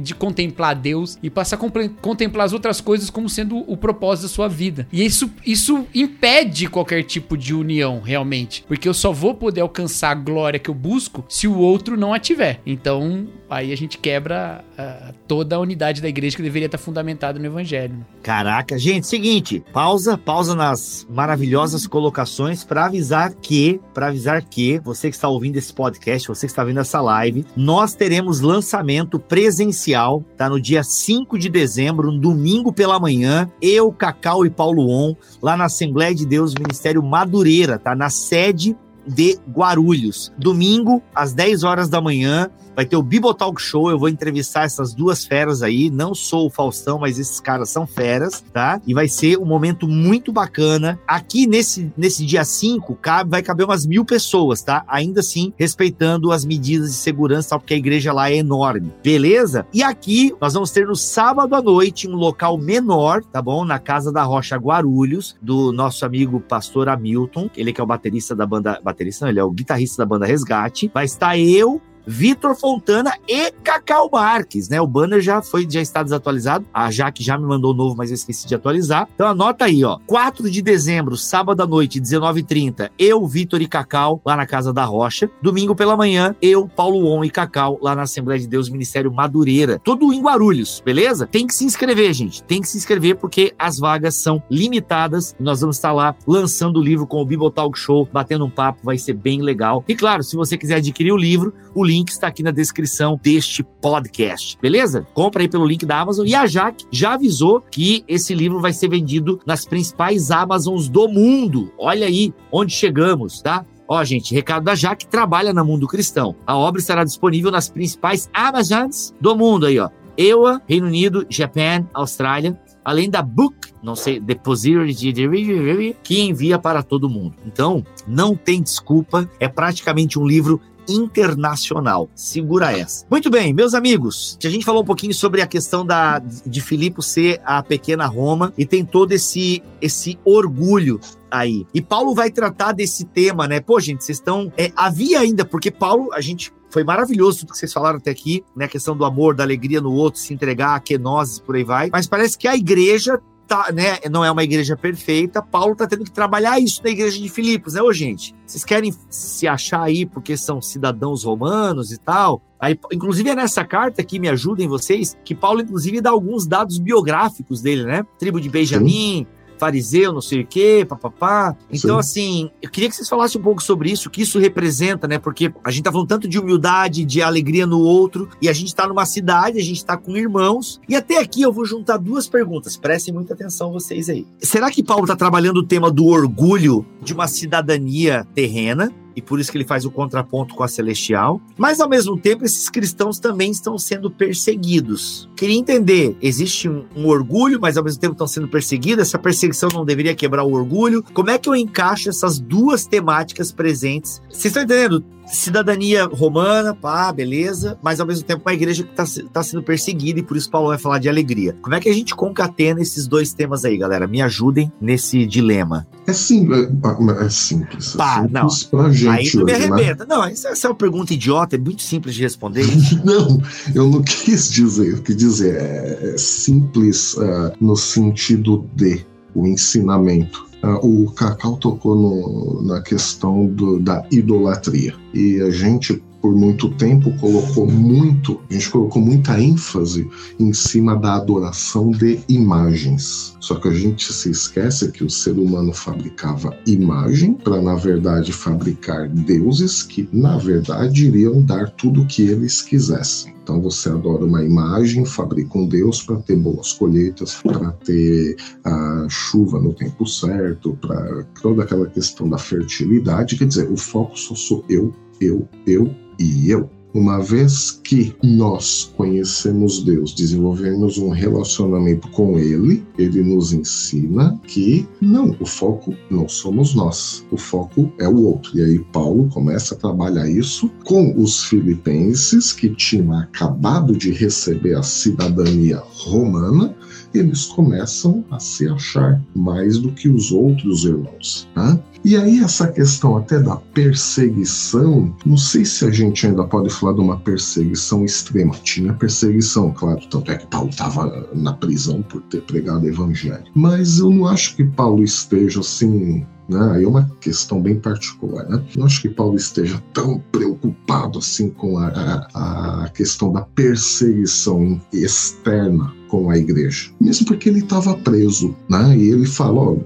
[0.00, 4.28] de contemplar Deus e passar a contemplar as outras coisas como sendo o propósito da
[4.28, 4.86] sua vida.
[4.92, 8.64] E isso, isso impede qualquer tipo de união, realmente.
[8.66, 12.12] Porque eu só vou poder alcançar a glória que eu busco se o outro não
[12.12, 12.60] a tiver.
[12.66, 17.38] Então, aí a gente quebra ah, toda a unidade da igreja que deveria estar fundamentada
[17.38, 18.04] no evangelho.
[18.22, 25.08] Caraca, gente, seguinte, pausa, pausa nas maravilhosas colocações para avisar que, para avisar que você
[25.08, 30.24] que está ouvindo esse podcast, você que está vendo essa live, nós teremos lançamento presencial,
[30.36, 30.48] tá?
[30.48, 35.56] No dia 5 de dezembro, um domingo pela manhã, eu, Cacau e Paulo On, lá
[35.56, 37.94] na Assembleia de Deus Ministério Madureira, tá?
[37.94, 40.32] Na sede de Guarulhos.
[40.38, 43.90] Domingo, às 10 horas da manhã, vai ter o Bibotalk Show.
[43.90, 45.90] Eu vou entrevistar essas duas feras aí.
[45.90, 48.80] Não sou o Faustão, mas esses caras são feras, tá?
[48.86, 50.98] E vai ser um momento muito bacana.
[51.06, 54.82] Aqui nesse, nesse dia 5, cabe, vai caber umas mil pessoas, tá?
[54.88, 58.94] Ainda assim, respeitando as medidas de segurança, porque a igreja lá é enorme.
[59.04, 59.66] Beleza?
[59.74, 63.62] E aqui nós vamos ter no sábado à noite um local menor, tá bom?
[63.62, 68.34] Na Casa da Rocha Guarulhos, do nosso amigo pastor Hamilton, ele que é o baterista
[68.34, 68.80] da banda.
[68.82, 70.90] Baterista, não, ele é o guitarrista da banda Resgate.
[70.94, 74.80] Vai estar eu, Vitor Fontana e Cacau Marques, né?
[74.80, 76.66] O banner já foi, já está desatualizado.
[76.72, 79.08] A Jaque já me mandou novo, mas eu esqueci de atualizar.
[79.14, 79.98] Então anota aí, ó.
[80.06, 84.84] 4 de dezembro, sábado à noite, 19h30, eu, Vitor e Cacau, lá na Casa da
[84.84, 85.30] Rocha.
[85.42, 89.80] Domingo pela manhã, eu, Paulo On e Cacau, lá na Assembleia de Deus Ministério Madureira.
[89.82, 91.26] Tudo em Guarulhos, beleza?
[91.26, 92.42] Tem que se inscrever, gente.
[92.42, 95.34] Tem que se inscrever porque as vagas são limitadas.
[95.38, 98.98] Nós vamos estar lá lançando o livro com o Bibotalk Show, batendo um papo, vai
[98.98, 99.84] ser bem legal.
[99.86, 103.64] E claro, se você quiser adquirir o livro, o link está aqui na descrição deste
[103.64, 105.04] podcast, beleza?
[105.12, 106.24] Compra aí pelo link da Amazon.
[106.24, 111.08] E a Jaque já avisou que esse livro vai ser vendido nas principais Amazons do
[111.08, 111.72] mundo.
[111.76, 113.66] Olha aí onde chegamos, tá?
[113.88, 116.36] Ó, gente, recado da Jaque trabalha no mundo cristão.
[116.46, 119.90] A obra estará disponível nas principais Amazons do mundo aí, ó.
[120.16, 127.08] EUA, Reino Unido, Japan, Austrália, além da Book, não sei, Depository, que envia para todo
[127.08, 127.34] mundo.
[127.46, 132.08] Então, não tem desculpa, é praticamente um livro internacional.
[132.14, 133.06] Segura essa.
[133.10, 137.02] Muito bem, meus amigos, a gente falou um pouquinho sobre a questão da, de Filipe
[137.02, 141.00] ser a pequena Roma e tem todo esse, esse orgulho
[141.30, 141.66] aí.
[141.72, 143.60] E Paulo vai tratar desse tema, né?
[143.60, 144.52] Pô, gente, vocês estão.
[144.56, 146.52] é, havia ainda, porque Paulo, a gente.
[146.72, 148.66] Foi maravilhoso tudo que vocês falaram até aqui, né?
[148.66, 151.90] A questão do amor, da alegria no outro, se entregar, a por aí vai.
[151.90, 156.04] Mas parece que a igreja tá, né, não é uma igreja perfeita, Paulo tá tendo
[156.04, 158.32] que trabalhar isso na igreja de Filipos, né, ô gente?
[158.46, 162.40] Vocês querem se achar aí porque são cidadãos romanos e tal?
[162.60, 166.78] Aí, inclusive é nessa carta que me ajudem vocês, que Paulo inclusive dá alguns dados
[166.78, 168.06] biográficos dele, né?
[168.18, 171.54] Tribo de Benjamim, Sim fariseu, não sei o quê, papapá.
[171.70, 171.98] Então, Sim.
[172.00, 175.18] assim, eu queria que vocês falassem um pouco sobre isso, o que isso representa, né?
[175.18, 178.74] Porque a gente tá falando tanto de humildade, de alegria no outro, e a gente
[178.74, 180.80] tá numa cidade, a gente tá com irmãos.
[180.88, 184.26] E até aqui eu vou juntar duas perguntas, prestem muita atenção vocês aí.
[184.40, 188.90] Será que Paulo tá trabalhando o tema do orgulho de uma cidadania terrena?
[189.14, 191.40] E por isso que ele faz o contraponto com a celestial.
[191.56, 195.28] Mas ao mesmo tempo, esses cristãos também estão sendo perseguidos.
[195.36, 199.08] Queria entender, existe um, um, orgulho, mas ao mesmo tempo estão sendo perseguidos.
[199.08, 201.04] Essa perseguição não deveria quebrar o orgulho.
[201.12, 204.22] Como é que eu encaixo essas duas temáticas presentes?
[204.28, 205.04] Vocês estão entendendo?
[205.30, 210.20] Cidadania romana, pá, beleza, mas ao mesmo tempo uma igreja que está tá sendo perseguida
[210.20, 211.56] e por isso Paulo vai falar de alegria.
[211.62, 214.06] Como é que a gente concatena esses dois temas aí, galera?
[214.06, 215.86] Me ajudem nesse dilema.
[216.06, 217.94] É simples, é, é simples.
[217.94, 218.80] É pá, é simples não.
[218.80, 219.08] pra gente.
[219.08, 219.54] Aí tu me né?
[219.54, 220.04] arrebenta.
[220.04, 220.14] Né?
[220.14, 222.66] Não, essa é uma pergunta idiota, é muito simples de responder.
[223.04, 223.40] não,
[223.74, 229.46] eu não quis dizer, eu quis dizer, é, é simples uh, no sentido de o
[229.46, 234.94] ensinamento o Cacau tocou no, na questão do, da idolatria.
[235.14, 240.96] E a gente, por muito tempo, colocou muito, a gente colocou muita ênfase em cima
[240.96, 243.36] da adoração de imagens.
[243.40, 248.32] Só que a gente se esquece que o ser humano fabricava imagem para, na verdade,
[248.32, 253.34] fabricar deuses que, na verdade, iriam dar tudo o que eles quisessem.
[253.42, 259.06] Então você adora uma imagem, fabrica um Deus para ter boas colheitas, para ter a
[259.08, 263.36] chuva no tempo certo, para toda aquela questão da fertilidade.
[263.36, 266.68] Quer dizer, o foco só sou eu, eu, eu e eu.
[266.92, 274.88] Uma vez que nós conhecemos Deus, desenvolvemos um relacionamento com Ele, Ele nos ensina que
[275.00, 278.58] não, o foco não somos nós, o foco é o outro.
[278.58, 284.74] E aí Paulo começa a trabalhar isso com os filipenses que tinham acabado de receber
[284.74, 286.74] a cidadania romana
[287.14, 291.48] eles começam a se achar mais do que os outros irmãos.
[291.54, 291.78] Tá?
[292.02, 296.94] E aí, essa questão até da perseguição, não sei se a gente ainda pode falar
[296.94, 298.54] de uma perseguição extrema.
[298.62, 303.44] Tinha perseguição, claro, tanto é que Paulo estava na prisão por ter pregado o evangelho.
[303.54, 306.72] Mas eu não acho que Paulo esteja assim né?
[306.72, 308.44] Aí é uma questão bem particular.
[308.48, 308.60] Né?
[308.76, 311.86] Não acho que Paulo esteja tão preocupado assim com a,
[312.34, 318.96] a, a questão da perseguição externa com a igreja, mesmo porque ele estava preso, né?
[318.96, 319.82] E ele falou,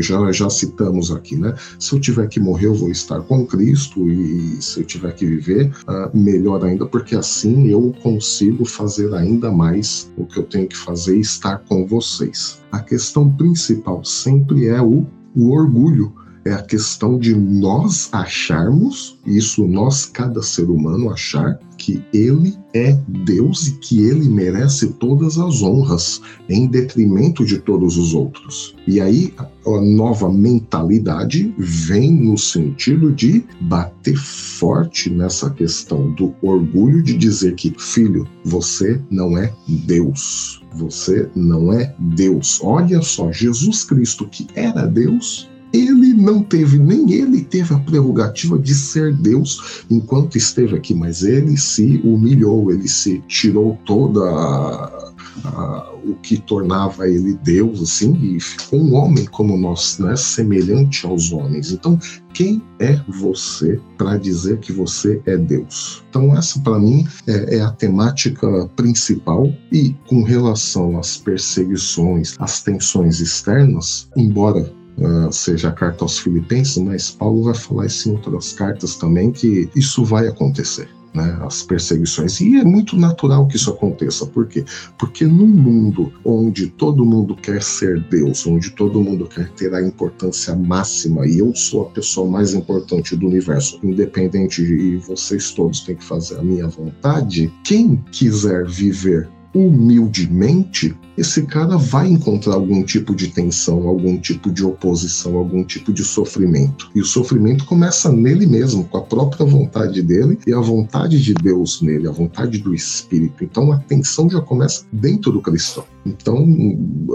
[0.00, 1.54] já já citamos aqui, né?
[1.78, 5.26] Se eu tiver que morrer, eu vou estar com Cristo e se eu tiver que
[5.26, 10.68] viver, uh, melhor ainda, porque assim eu consigo fazer ainda mais o que eu tenho
[10.68, 12.60] que fazer e estar com vocês.
[12.70, 15.04] A questão principal sempre é o
[15.36, 22.02] o orgulho é a questão de nós acharmos, isso nós, cada ser humano, achar que
[22.12, 22.92] ele é
[23.24, 28.74] Deus e que ele merece todas as honras em detrimento de todos os outros.
[28.86, 37.02] E aí a nova mentalidade vem no sentido de bater forte nessa questão do orgulho
[37.02, 40.62] de dizer que, filho, você não é Deus.
[40.74, 42.60] Você não é Deus.
[42.62, 48.56] Olha só, Jesus Cristo, que era Deus, ele não teve, nem ele teve a prerrogativa
[48.58, 55.12] de ser Deus enquanto esteve aqui, mas ele se humilhou, ele se tirou toda a,
[55.44, 61.04] a, o que tornava ele Deus, assim, e ficou um homem como nós, né, semelhante
[61.04, 61.72] aos homens.
[61.72, 61.98] Então,
[62.32, 66.04] quem é você para dizer que você é Deus?
[66.08, 69.52] Então, essa para mim é, é, a temática principal.
[69.72, 76.78] E com relação às perseguições, às tensões externas, embora Uh, seja a carta aos Filipenses,
[76.78, 80.88] mas Paulo vai falar isso em outras cartas também, que isso vai acontecer.
[81.12, 82.40] Né, as perseguições.
[82.40, 84.26] E é muito natural que isso aconteça.
[84.26, 84.64] Por quê?
[84.98, 89.80] Porque num mundo onde todo mundo quer ser Deus, onde todo mundo quer ter a
[89.80, 95.82] importância máxima, e eu sou a pessoa mais importante do universo, independente, e vocês todos
[95.82, 102.82] têm que fazer a minha vontade, quem quiser viver humildemente, esse cara vai encontrar algum
[102.82, 106.90] tipo de tensão, algum tipo de oposição, algum tipo de sofrimento.
[106.94, 111.32] E o sofrimento começa nele mesmo, com a própria vontade dele e a vontade de
[111.32, 113.44] Deus nele, a vontade do Espírito.
[113.44, 115.84] Então a tensão já começa dentro do cristão.
[116.04, 116.44] Então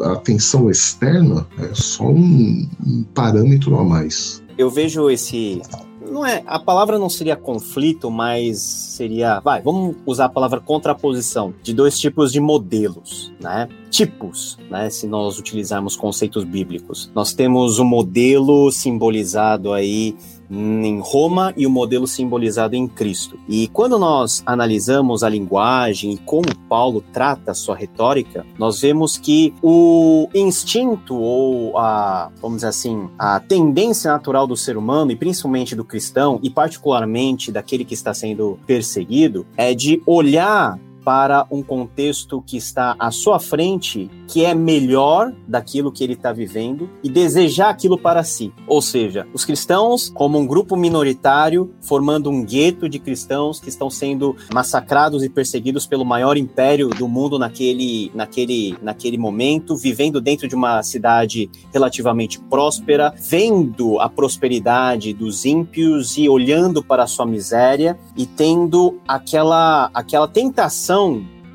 [0.03, 4.41] a tensão externa é só um, um parâmetro a mais.
[4.57, 5.61] Eu vejo esse
[6.09, 11.53] não é, a palavra não seria conflito, mas seria, vai, vamos usar a palavra contraposição
[11.61, 13.31] de dois tipos de modelos.
[13.39, 13.67] né?
[13.89, 14.89] tipos, né?
[14.89, 17.11] se nós utilizarmos conceitos bíblicos.
[17.13, 20.15] Nós temos o modelo simbolizado aí
[20.49, 23.39] em Roma e o modelo simbolizado em Cristo.
[23.47, 29.17] E quando nós analisamos a linguagem e como Paulo trata a sua retórica, nós vemos
[29.17, 35.15] que o instinto ou a, vamos dizer assim, a tendência natural do ser humano e
[35.15, 41.61] principalmente do cristão e particularmente daquele que está sendo perseguido é de olhar para um
[41.61, 47.09] contexto que está à sua frente, que é melhor daquilo que ele está vivendo e
[47.09, 48.53] desejar aquilo para si.
[48.67, 53.89] Ou seja, os cristãos, como um grupo minoritário, formando um gueto de cristãos que estão
[53.89, 60.47] sendo massacrados e perseguidos pelo maior império do mundo naquele, naquele, naquele momento, vivendo dentro
[60.47, 67.25] de uma cidade relativamente próspera, vendo a prosperidade dos ímpios e olhando para a sua
[67.25, 70.88] miséria e tendo aquela, aquela tentação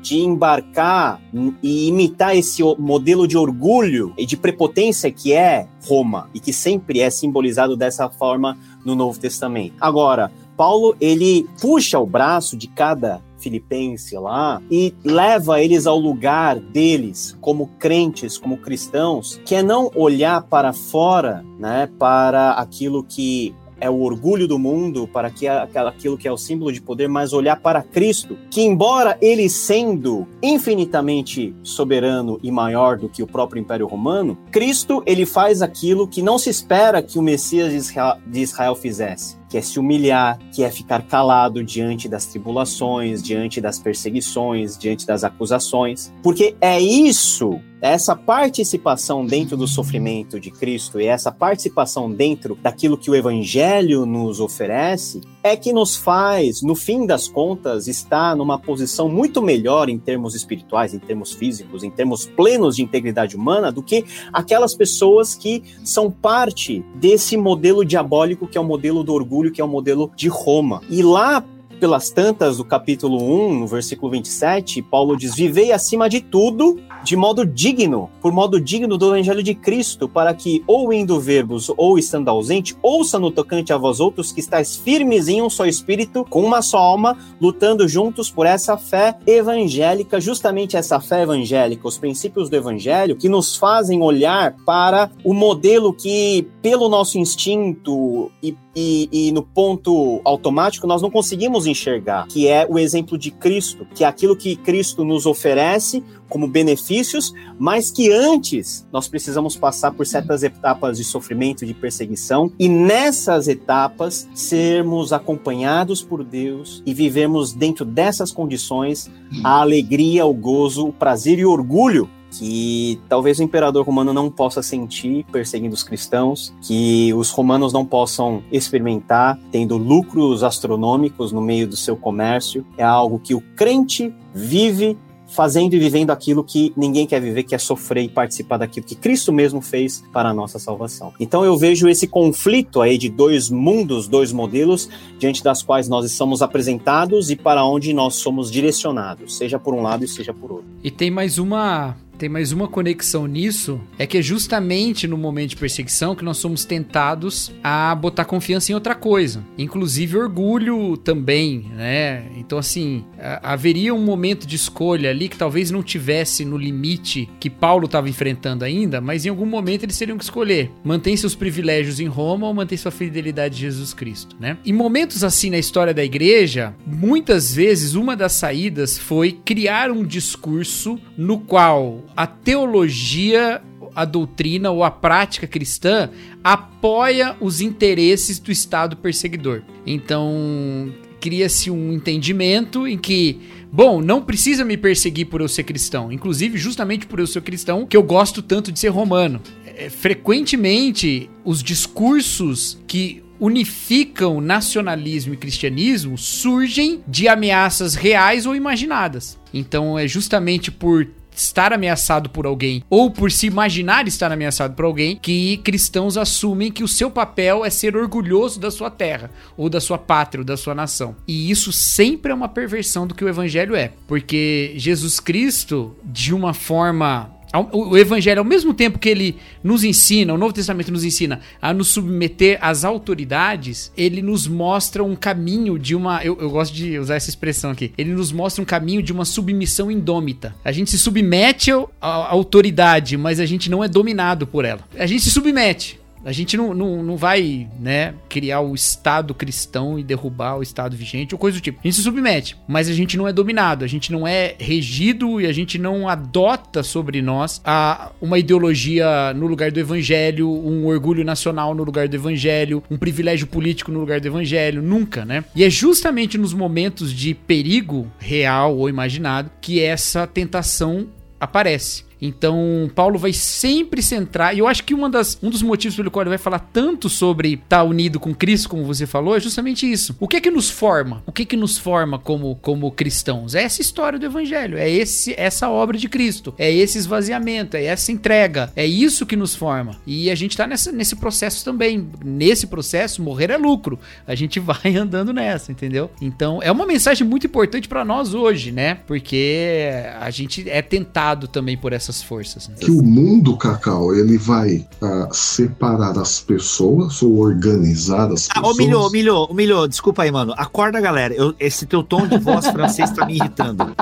[0.01, 1.19] de embarcar
[1.63, 6.99] e imitar esse modelo de orgulho e de prepotência que é Roma e que sempre
[6.99, 8.55] é simbolizado dessa forma
[8.85, 9.73] no Novo Testamento.
[9.81, 16.59] Agora, Paulo ele puxa o braço de cada filipense lá e leva eles ao lugar
[16.59, 23.55] deles como crentes, como cristãos, que é não olhar para fora, né, para aquilo que
[23.79, 27.33] é o orgulho do mundo, para que aquilo que é o símbolo de poder, mas
[27.33, 33.59] olhar para Cristo, que embora ele sendo infinitamente soberano e maior do que o próprio
[33.59, 38.17] Império Romano, Cristo ele faz aquilo que não se espera que o Messias de Israel,
[38.25, 43.61] de Israel fizesse que é se humilhar, que é ficar calado diante das tribulações, diante
[43.61, 50.99] das perseguições, diante das acusações, porque é isso, essa participação dentro do sofrimento de Cristo
[50.99, 56.73] e essa participação dentro daquilo que o evangelho nos oferece é que nos faz, no
[56.73, 61.91] fim das contas, estar numa posição muito melhor em termos espirituais, em termos físicos, em
[61.91, 68.47] termos plenos de integridade humana do que aquelas pessoas que são parte desse modelo diabólico
[68.47, 70.81] que é o modelo do orgulho que é o modelo de Roma.
[70.89, 71.43] E lá
[71.79, 77.15] pelas tantas do capítulo 1, no versículo 27, Paulo diz: Vivei acima de tudo de
[77.15, 81.99] modo digno, por modo digno do evangelho de Cristo, para que, ou indo verbos, ou
[81.99, 86.25] estando ausente, ouça no tocante a vós outros que estáis firmes em um só espírito,
[86.27, 91.99] com uma só alma, lutando juntos por essa fé evangélica, justamente essa fé evangélica, os
[91.99, 98.57] princípios do evangelho, que nos fazem olhar para o modelo que, pelo nosso instinto e
[98.75, 103.87] e, e, no ponto automático nós não conseguimos enxergar, que é o exemplo de Cristo,
[103.95, 109.91] que é aquilo que Cristo nos oferece como benefícios, mas que antes nós precisamos passar
[109.91, 116.93] por certas etapas de sofrimento, de perseguição, e nessas etapas sermos acompanhados por Deus e
[116.93, 119.09] vivemos dentro dessas condições
[119.43, 124.29] a alegria, o gozo, o prazer e o orgulho que talvez o imperador romano não
[124.29, 131.41] possa sentir perseguindo os cristãos, que os romanos não possam experimentar tendo lucros astronômicos no
[131.41, 132.65] meio do seu comércio.
[132.77, 137.55] É algo que o crente vive fazendo e vivendo aquilo que ninguém quer viver, que
[137.55, 141.13] é sofrer e participar daquilo que Cristo mesmo fez para a nossa salvação.
[141.19, 146.05] Então eu vejo esse conflito aí de dois mundos, dois modelos, diante das quais nós
[146.05, 150.51] estamos apresentados e para onde nós somos direcionados, seja por um lado e seja por
[150.51, 150.67] outro.
[150.83, 155.51] E tem mais uma tem mais uma conexão nisso, é que é justamente no momento
[155.51, 161.65] de perseguição que nós somos tentados a botar confiança em outra coisa, inclusive orgulho também,
[161.75, 162.25] né?
[162.37, 163.03] Então assim,
[163.43, 168.09] haveria um momento de escolha ali que talvez não tivesse no limite que Paulo estava
[168.09, 172.47] enfrentando ainda, mas em algum momento eles teriam que escolher: manter seus privilégios em Roma
[172.47, 174.57] ou manter sua fidelidade a Jesus Cristo, né?
[174.65, 180.03] Em momentos assim na história da igreja, muitas vezes uma das saídas foi criar um
[180.03, 183.61] discurso no qual a teologia,
[183.95, 186.09] a doutrina ou a prática cristã
[186.43, 189.61] apoia os interesses do Estado perseguidor.
[189.85, 193.39] Então, cria-se um entendimento em que,
[193.71, 196.11] bom, não precisa me perseguir por eu ser cristão.
[196.11, 199.41] Inclusive, justamente por eu ser cristão, que eu gosto tanto de ser romano.
[199.65, 209.37] É, frequentemente, os discursos que unificam nacionalismo e cristianismo surgem de ameaças reais ou imaginadas.
[209.53, 214.85] Então, é justamente por estar ameaçado por alguém ou por se imaginar estar ameaçado por
[214.85, 219.69] alguém que cristãos assumem que o seu papel é ser orgulhoso da sua terra ou
[219.69, 221.15] da sua pátria ou da sua nação.
[221.27, 226.33] E isso sempre é uma perversão do que o evangelho é, porque Jesus Cristo, de
[226.33, 231.03] uma forma o evangelho, ao mesmo tempo que ele nos ensina, o Novo Testamento nos
[231.03, 236.23] ensina a nos submeter às autoridades, ele nos mostra um caminho de uma.
[236.23, 237.91] Eu, eu gosto de usar essa expressão aqui.
[237.97, 240.55] Ele nos mostra um caminho de uma submissão indômita.
[240.63, 244.81] A gente se submete à autoridade, mas a gente não é dominado por ela.
[244.97, 245.99] A gente se submete.
[246.25, 250.97] A gente não, não, não vai, né, criar o Estado cristão e derrubar o Estado
[250.97, 251.79] vigente ou coisa do tipo.
[251.83, 255.39] A gente se submete, mas a gente não é dominado, a gente não é regido
[255.39, 260.87] e a gente não adota sobre nós a, uma ideologia no lugar do evangelho, um
[260.87, 265.45] orgulho nacional no lugar do evangelho, um privilégio político no lugar do evangelho, nunca, né?
[265.55, 271.07] E é justamente nos momentos de perigo real ou imaginado que essa tentação
[271.39, 272.03] aparece.
[272.21, 276.11] Então, Paulo vai sempre centrar, e eu acho que uma das, um dos motivos pelo
[276.11, 279.39] qual ele vai falar tanto sobre estar tá unido com Cristo, como você falou, é
[279.39, 280.15] justamente isso.
[280.19, 281.23] O que é que nos forma?
[281.25, 283.55] O que é que nos forma como, como cristãos?
[283.55, 287.85] É essa história do evangelho, é esse essa obra de Cristo, é esse esvaziamento, é
[287.85, 289.97] essa entrega, é isso que nos forma.
[290.05, 292.07] E a gente está nesse processo também.
[292.23, 293.99] Nesse processo, morrer é lucro.
[294.27, 296.09] A gente vai andando nessa, entendeu?
[296.21, 298.95] Então, é uma mensagem muito importante para nós hoje, né?
[299.07, 299.89] Porque
[300.19, 302.67] a gente é tentado também por essas forças.
[302.67, 302.75] Né?
[302.79, 308.75] Que o mundo, Cacau, ele vai uh, separar as pessoas ou organizar as ah, pessoas.
[308.75, 310.53] Ô, Milho, Milho, Milho, desculpa aí, mano.
[310.57, 311.33] Acorda, galera.
[311.33, 313.95] Eu, esse teu tom de voz francês tá me irritando.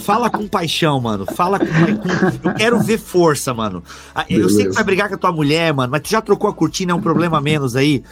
[0.00, 1.26] Fala com paixão, mano.
[1.26, 1.64] Fala com.
[2.48, 3.82] Eu quero ver força, mano.
[4.14, 4.56] Ah, eu Beleza.
[4.56, 6.92] sei que vai brigar com a tua mulher, mano, mas tu já trocou a cortina,
[6.92, 8.02] é um problema menos aí.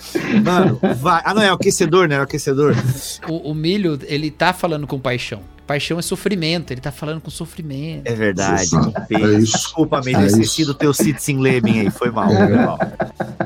[0.45, 1.22] Mano, vai.
[1.24, 2.16] Ah, não, é o aquecedor, né?
[2.16, 2.74] É o aquecedor.
[3.28, 5.40] O, o Milho, ele tá falando com paixão.
[5.72, 8.06] Paixão é sofrimento, ele tá falando com sofrimento.
[8.06, 8.68] É verdade.
[9.10, 12.46] É Desculpa, Milho, é esqueci do teu Citizen Levin aí, foi mal, é.
[12.46, 12.78] foi mal.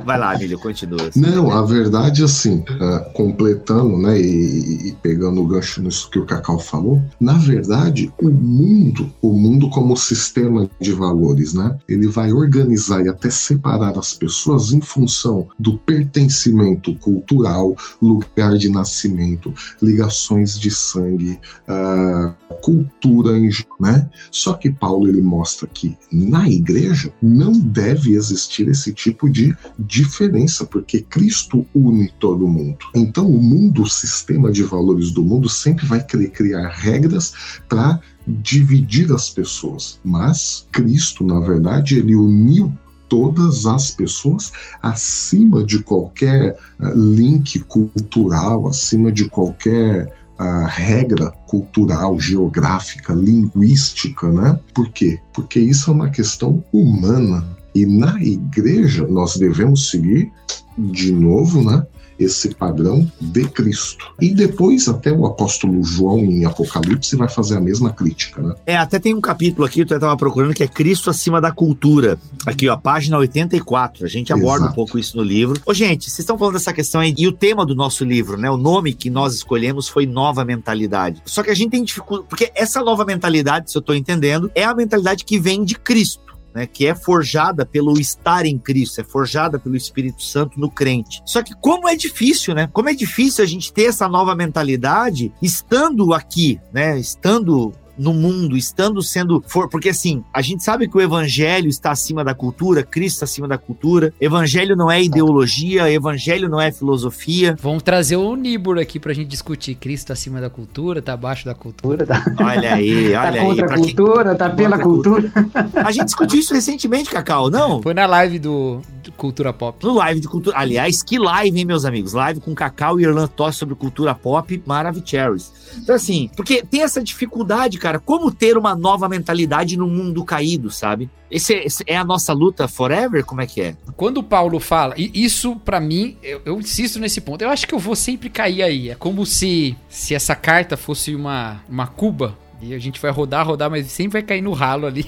[0.06, 1.10] Vai lá, Milho, continua.
[1.16, 6.24] Não, a verdade, assim, uh, completando, né, e, e, pegando o gancho nisso que o
[6.24, 12.32] Cacau falou, na verdade, o mundo, o mundo como sistema de valores, né, ele vai
[12.32, 19.52] organizar e até separar as pessoas em função do pertencimento cultural, lugar de nascimento,
[19.82, 22.32] ligações de sangue, uh,
[22.62, 23.32] cultura,
[23.80, 24.08] né?
[24.30, 29.56] Só que Paulo ele mostra que na igreja não deve existir esse tipo de
[29.96, 32.78] diferença, porque Cristo une todo mundo.
[32.94, 37.32] Então o mundo, o sistema de valores do mundo sempre vai querer criar regras
[37.68, 42.72] para dividir as pessoas, mas Cristo, na verdade, ele uniu
[43.08, 52.20] todas as pessoas acima de qualquer eh, link cultural, acima de qualquer a regra cultural,
[52.20, 54.60] geográfica, linguística, né?
[54.74, 55.18] Por quê?
[55.32, 57.56] Porque isso é uma questão humana.
[57.76, 60.32] E na igreja nós devemos seguir,
[60.78, 61.86] de novo, né?
[62.18, 64.14] esse padrão de Cristo.
[64.18, 68.54] E depois até o apóstolo João em Apocalipse vai fazer a mesma crítica, né?
[68.64, 72.18] É, até tem um capítulo aqui, eu estava procurando, que é Cristo acima da cultura.
[72.46, 74.06] Aqui, ó, página 84.
[74.06, 74.72] A gente aborda Exato.
[74.72, 75.60] um pouco isso no livro.
[75.66, 78.50] Ô, gente, vocês estão falando dessa questão aí, e o tema do nosso livro, né?
[78.50, 81.20] O nome que nós escolhemos foi Nova Mentalidade.
[81.26, 84.64] Só que a gente tem dificuldade, porque essa nova mentalidade, se eu estou entendendo, é
[84.64, 86.26] a mentalidade que vem de Cristo
[86.56, 91.20] né, que é forjada pelo estar em Cristo, é forjada pelo Espírito Santo no crente.
[91.26, 92.66] Só que como é difícil, né?
[92.72, 96.98] Como é difícil a gente ter essa nova mentalidade estando aqui, né?
[96.98, 99.42] Estando no mundo, estando sendo.
[99.46, 99.68] For...
[99.68, 103.48] Porque assim, a gente sabe que o evangelho está acima da cultura, Cristo está acima
[103.48, 104.12] da cultura.
[104.20, 107.56] Evangelho não é ideologia, evangelho não é filosofia.
[107.60, 109.74] Vamos trazer o Nibur aqui pra gente discutir.
[109.74, 112.06] Cristo acima da cultura, tá abaixo da cultura.
[112.06, 112.24] Tá...
[112.40, 113.40] Olha aí, olha tá aí.
[113.40, 114.38] Contra a cultura, quem...
[114.38, 115.32] tá pela cultura.
[115.74, 117.82] A gente discutiu isso recentemente, Cacau, não?
[117.82, 119.84] Foi na live do, do Cultura Pop.
[119.84, 120.56] No live de cultura.
[120.58, 122.12] Aliás, que live, hein, meus amigos?
[122.12, 125.52] Live com Cacau e Irlan Toss sobre cultura pop, maravilhoso.
[125.78, 130.72] Então, assim, porque tem essa dificuldade, cara, como ter uma nova mentalidade no mundo caído,
[130.72, 131.08] sabe?
[131.30, 133.24] Esse é, esse é a nossa luta forever?
[133.24, 133.76] Como é que é?
[133.96, 137.64] Quando o Paulo fala, e isso para mim, eu, eu, insisto nesse ponto, eu acho
[137.64, 138.90] que eu vou sempre cair aí.
[138.90, 143.46] É como se, se essa carta fosse uma, uma cuba, e a gente vai rodar,
[143.46, 145.06] rodar, mas sempre vai cair no ralo ali.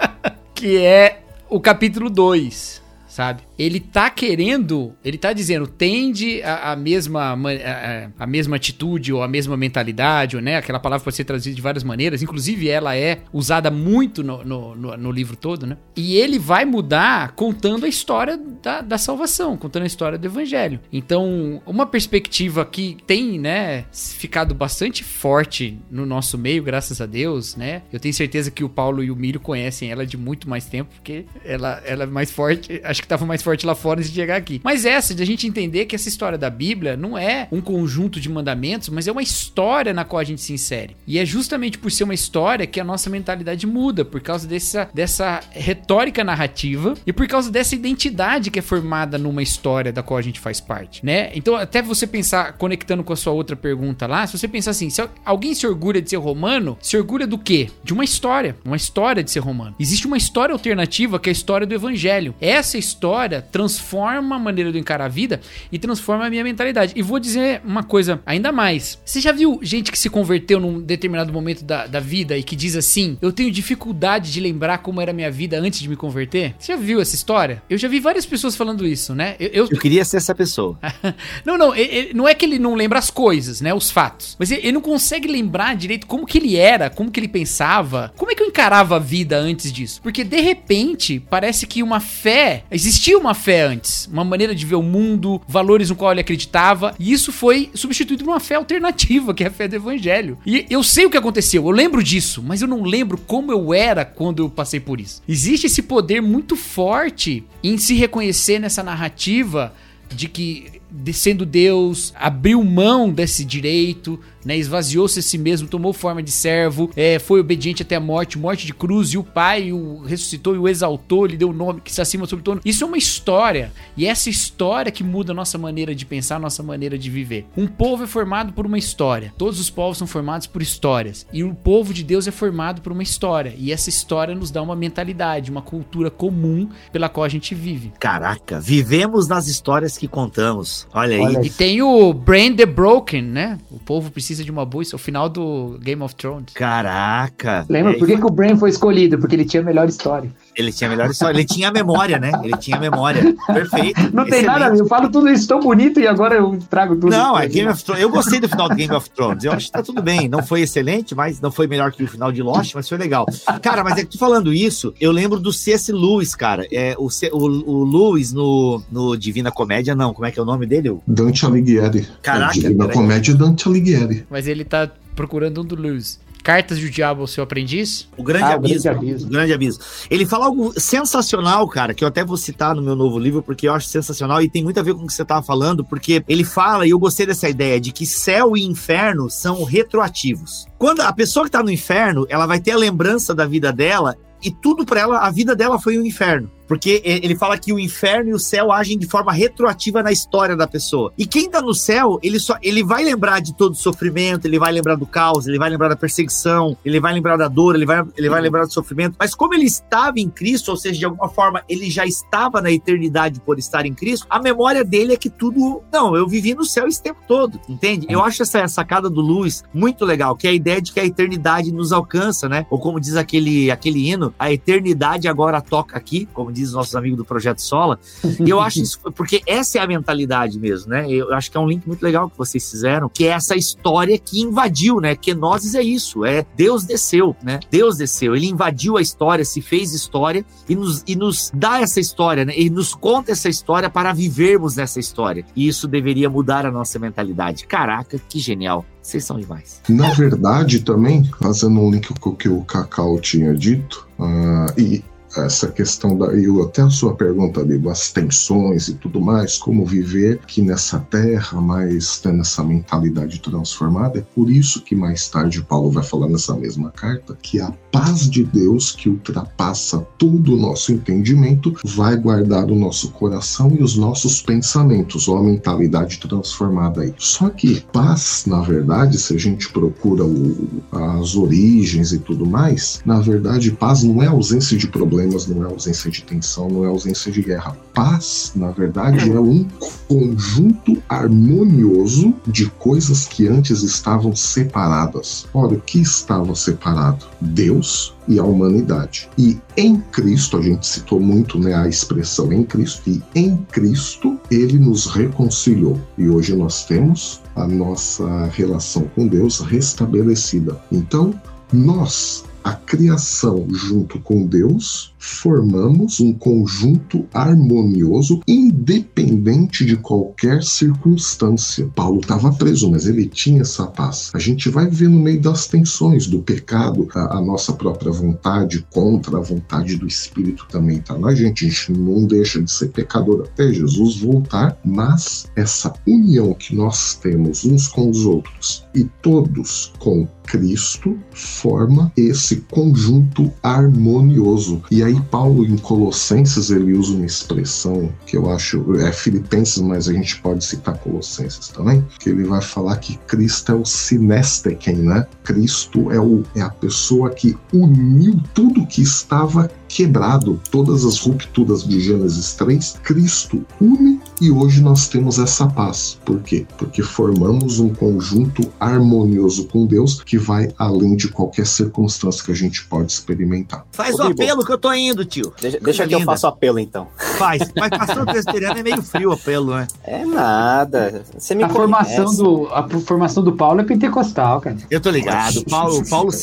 [0.54, 3.42] que é o capítulo 2, sabe?
[3.60, 9.22] Ele tá querendo, ele tá dizendo, tende a, a mesma a, a, mesma atitude ou
[9.22, 10.56] a mesma mentalidade, ou, né?
[10.56, 14.76] Aquela palavra pode ser traduzida de várias maneiras, inclusive ela é usada muito no, no,
[14.76, 15.76] no, no livro todo, né?
[15.96, 20.78] E ele vai mudar contando a história da, da salvação, contando a história do evangelho.
[20.92, 27.56] Então, uma perspectiva que tem, né, ficado bastante forte no nosso meio, graças a Deus,
[27.56, 27.82] né?
[27.92, 30.90] Eu tenho certeza que o Paulo e o Milho conhecem ela de muito mais tempo,
[30.94, 34.10] porque ela, ela é mais forte, acho acho que tava mais forte lá fora antes
[34.10, 34.60] de chegar aqui.
[34.64, 38.20] Mas essa, de a gente entender que essa história da Bíblia não é um conjunto
[38.20, 40.96] de mandamentos, mas é uma história na qual a gente se insere.
[41.06, 44.88] E é justamente por ser uma história que a nossa mentalidade muda, por causa dessa,
[44.92, 50.18] dessa retórica narrativa e por causa dessa identidade que é formada numa história da qual
[50.18, 51.30] a gente faz parte, né?
[51.34, 54.90] Então, até você pensar, conectando com a sua outra pergunta lá, se você pensar assim,
[54.90, 57.68] se alguém se orgulha de ser romano, se orgulha do quê?
[57.82, 59.74] De uma história, uma história de ser romano.
[59.78, 62.34] Existe uma história alternativa que é a história do evangelho.
[62.40, 66.92] Essa história transforma a maneira de eu encarar a vida e transforma a minha mentalidade.
[66.96, 68.98] E vou dizer uma coisa ainda mais.
[69.04, 72.56] Você já viu gente que se converteu num determinado momento da, da vida e que
[72.56, 75.96] diz assim: Eu tenho dificuldade de lembrar como era a minha vida antes de me
[75.96, 76.54] converter?
[76.58, 77.62] Você já viu essa história?
[77.68, 79.36] Eu já vi várias pessoas falando isso, né?
[79.38, 79.68] Eu, eu...
[79.70, 80.78] eu queria ser essa pessoa.
[81.44, 83.72] não, não, ele, não é que ele não lembra as coisas, né?
[83.72, 84.36] Os fatos.
[84.38, 88.12] Mas ele, ele não consegue lembrar direito como que ele era, como que ele pensava,
[88.16, 90.00] como é que eu encarava a vida antes disso.
[90.02, 94.74] Porque de repente parece que uma fé, existia uma fé antes, uma maneira de ver
[94.74, 99.32] o mundo, valores no qual ele acreditava, e isso foi substituído por uma fé alternativa,
[99.34, 100.38] que é a fé do evangelho.
[100.44, 103.72] E eu sei o que aconteceu, eu lembro disso, mas eu não lembro como eu
[103.72, 105.22] era quando eu passei por isso.
[105.28, 109.72] Existe esse poder muito forte em se reconhecer nessa narrativa
[110.14, 110.79] de que
[111.12, 114.56] sendo Deus, abriu mão desse direito, né?
[114.56, 118.66] Esvaziou-se a si mesmo, tomou forma de servo, é, foi obediente até a morte, morte
[118.66, 121.92] de cruz, e o Pai o ressuscitou e o exaltou, lhe deu o nome que
[121.92, 122.60] se acima sobre todo.
[122.64, 126.40] Isso é uma história, e essa história que muda a nossa maneira de pensar, a
[126.40, 127.46] nossa maneira de viver.
[127.56, 129.32] Um povo é formado por uma história.
[129.36, 132.92] Todos os povos são formados por histórias, e o povo de Deus é formado por
[132.92, 137.28] uma história, e essa história nos dá uma mentalidade, uma cultura comum pela qual a
[137.28, 137.92] gente vive.
[137.98, 140.79] Caraca, vivemos nas histórias que contamos.
[140.92, 141.46] Olha aí.
[141.46, 143.58] E tem o Brain the Broken, né?
[143.70, 144.82] O povo precisa de uma boa.
[144.82, 146.52] Isso é o final do Game of Thrones.
[146.54, 147.66] Caraca.
[147.68, 147.92] Lembra?
[147.92, 149.18] É, por que, que o Brain foi escolhido?
[149.18, 150.30] Porque ele tinha a melhor história.
[150.60, 151.36] Ele tinha a melhor história.
[151.36, 152.30] Ele tinha a memória, né?
[152.42, 153.34] Ele tinha a memória.
[153.46, 154.14] Perfeito.
[154.14, 157.10] Não tem nada, eu falo tudo isso tão bonito e agora eu trago tudo.
[157.10, 158.02] Não, é Game of Thrones.
[158.02, 159.44] Eu gostei do final do Game of Thrones.
[159.44, 160.28] Eu acho que tá tudo bem.
[160.28, 163.26] Não foi excelente, mas não foi melhor que o final de Lost, mas foi legal.
[163.62, 165.92] Cara, mas é que tu falando isso, eu lembro do C.S.
[165.92, 166.66] Lewis, cara.
[166.70, 170.12] É, o, C, o, o Lewis no, no Divina Comédia, não.
[170.12, 170.96] Como é que é o nome dele?
[171.06, 172.06] Dante Alighieri.
[172.22, 172.52] Caraca.
[172.52, 174.26] Divina Comédia Dante Alighieri.
[174.30, 176.18] Mas ele tá procurando um do Lewis.
[176.42, 178.08] Cartas do Diabo, seu aprendiz?
[178.16, 179.28] O Grande, ah, abismo, o grande Abismo.
[179.28, 179.84] O Grande Abismo.
[180.10, 183.68] Ele fala algo sensacional, cara, que eu até vou citar no meu novo livro, porque
[183.68, 186.24] eu acho sensacional e tem muito a ver com o que você estava falando, porque
[186.28, 190.66] ele fala, e eu gostei dessa ideia, de que céu e inferno são retroativos.
[190.78, 194.16] Quando a pessoa que está no inferno, ela vai ter a lembrança da vida dela
[194.42, 196.50] e tudo para ela, a vida dela foi um inferno.
[196.70, 200.54] Porque ele fala que o inferno e o céu agem de forma retroativa na história
[200.54, 201.12] da pessoa.
[201.18, 204.56] E quem tá no céu, ele só ele vai lembrar de todo o sofrimento, ele
[204.56, 207.84] vai lembrar do caos, ele vai lembrar da perseguição, ele vai lembrar da dor, ele
[207.84, 209.16] vai, ele vai lembrar do sofrimento.
[209.18, 212.70] Mas como ele estava em Cristo, ou seja, de alguma forma ele já estava na
[212.70, 215.82] eternidade por estar em Cristo, a memória dele é que tudo.
[215.92, 218.06] Não, eu vivi no céu esse tempo todo, entende?
[218.08, 221.04] Eu acho essa sacada do Luiz muito legal, que é a ideia de que a
[221.04, 222.64] eternidade nos alcança, né?
[222.70, 226.94] Ou como diz aquele, aquele hino, a eternidade agora toca aqui, como diz os nossos
[226.94, 227.98] amigos do Projeto Sola.
[228.38, 231.10] E eu acho isso, porque essa é a mentalidade mesmo, né?
[231.10, 234.18] Eu acho que é um link muito legal que vocês fizeram, que é essa história
[234.18, 235.14] que invadiu, né?
[235.14, 237.60] Que nós é isso, é Deus desceu, né?
[237.70, 242.00] Deus desceu, ele invadiu a história, se fez história e nos, e nos dá essa
[242.00, 242.52] história, né?
[242.56, 245.44] E nos conta essa história para vivermos nessa história.
[245.54, 247.66] E isso deveria mudar a nossa mentalidade.
[247.66, 248.84] Caraca, que genial.
[249.02, 249.80] Vocês são demais.
[249.88, 255.02] Na verdade, também, fazendo um link com o que o Cacau tinha dito, uh, e
[255.36, 256.34] essa questão da.
[256.34, 260.98] E até a sua pergunta ali, as tensões e tudo mais, como viver aqui nessa
[260.98, 264.18] terra, mas tendo essa mentalidade transformada.
[264.18, 268.28] É por isso que mais tarde Paulo vai falar nessa mesma carta que a paz
[268.28, 273.96] de Deus, que ultrapassa todo o nosso entendimento, vai guardar o nosso coração e os
[273.96, 277.14] nossos pensamentos, ou a mentalidade transformada aí.
[277.18, 283.00] Só que paz, na verdade, se a gente procura o, as origens e tudo mais,
[283.04, 286.84] na verdade, paz não é ausência de problemas problemas, não é ausência de tensão, não
[286.84, 287.76] é ausência de guerra.
[287.92, 289.66] Paz, na verdade, é um
[290.08, 295.46] conjunto harmonioso de coisas que antes estavam separadas.
[295.52, 297.26] Olha, o que estava separado?
[297.40, 299.28] Deus e a humanidade.
[299.36, 304.38] E em Cristo, a gente citou muito né, a expressão em Cristo, e em Cristo
[304.50, 306.00] ele nos reconciliou.
[306.16, 310.80] E hoje nós temos a nossa relação com Deus restabelecida.
[310.90, 311.34] Então,
[311.72, 321.88] nós a criação junto com Deus, formamos um conjunto harmonioso, independente de qualquer circunstância.
[321.94, 324.30] Paulo estava preso, mas ele tinha essa paz.
[324.34, 328.84] A gente vai ver no meio das tensões do pecado, a, a nossa própria vontade
[328.90, 331.66] contra a vontade do Espírito também está na gente.
[331.66, 337.14] A gente não deixa de ser pecador até Jesus voltar, mas essa união que nós
[337.14, 344.82] temos uns com os outros e todos com Cristo forma esse conjunto harmonioso.
[344.90, 350.08] E aí Paulo em Colossenses ele usa uma expressão que eu acho é Filipenses, mas
[350.08, 354.96] a gente pode citar Colossenses também, que ele vai falar que Cristo é o sinesteken,
[354.96, 355.26] né?
[355.44, 361.82] Cristo é, o, é a pessoa que uniu tudo que estava quebrado, todas as rupturas
[361.82, 366.18] de Gênesis 3, Cristo une e hoje nós temos essa paz.
[366.24, 366.64] Por quê?
[366.78, 372.54] Porque formamos um conjunto harmonioso com Deus que vai além de qualquer circunstância que a
[372.54, 373.84] gente pode experimentar.
[373.90, 375.52] Faz o apelo que eu tô indo, tio.
[375.60, 377.08] Deixa, deixa que eu faço o apelo então.
[377.36, 377.60] Faz.
[377.76, 379.88] Mas pastor presbiteriano é meio frio o apelo, né?
[380.04, 381.24] É nada.
[381.36, 384.76] Você me a formação, do, a formação do Paulo é pentecostal, cara.
[384.88, 385.64] Eu tô ligado.
[385.64, 386.30] Paulo, Paulo.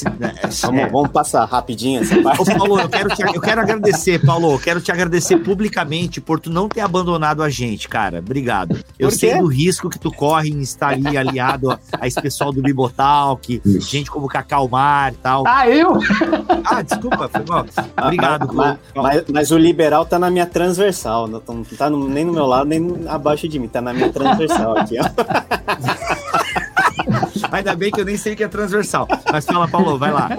[0.68, 0.90] Vamos, é.
[0.90, 2.42] vamos passar rapidinho essa parte.
[2.42, 4.52] Ô, Paulo, eu quero, te, eu quero agradecer, Paulo.
[4.52, 8.20] Eu quero te agradecer publicamente por tu não ter abandonado a gente, cara.
[8.20, 8.78] Obrigado.
[8.98, 12.52] Eu sei do risco que tu corre em estar ali aliado a, a esse pessoal
[12.52, 15.44] do Bibotalk, gente como Cacau Mar e tal.
[15.46, 16.00] Ah, eu?
[16.66, 17.66] Ah, desculpa, foi mal.
[18.04, 18.54] Obrigado.
[18.54, 22.46] Mas, mas, mas, o liberal tá na minha transversal, não tá no, nem no meu
[22.46, 26.37] lado, nem abaixo de mim, tá na minha transversal aqui, ó.
[27.52, 29.08] Ainda bem que eu nem sei o que é transversal.
[29.32, 30.30] Mas fala, Paulo, vai lá.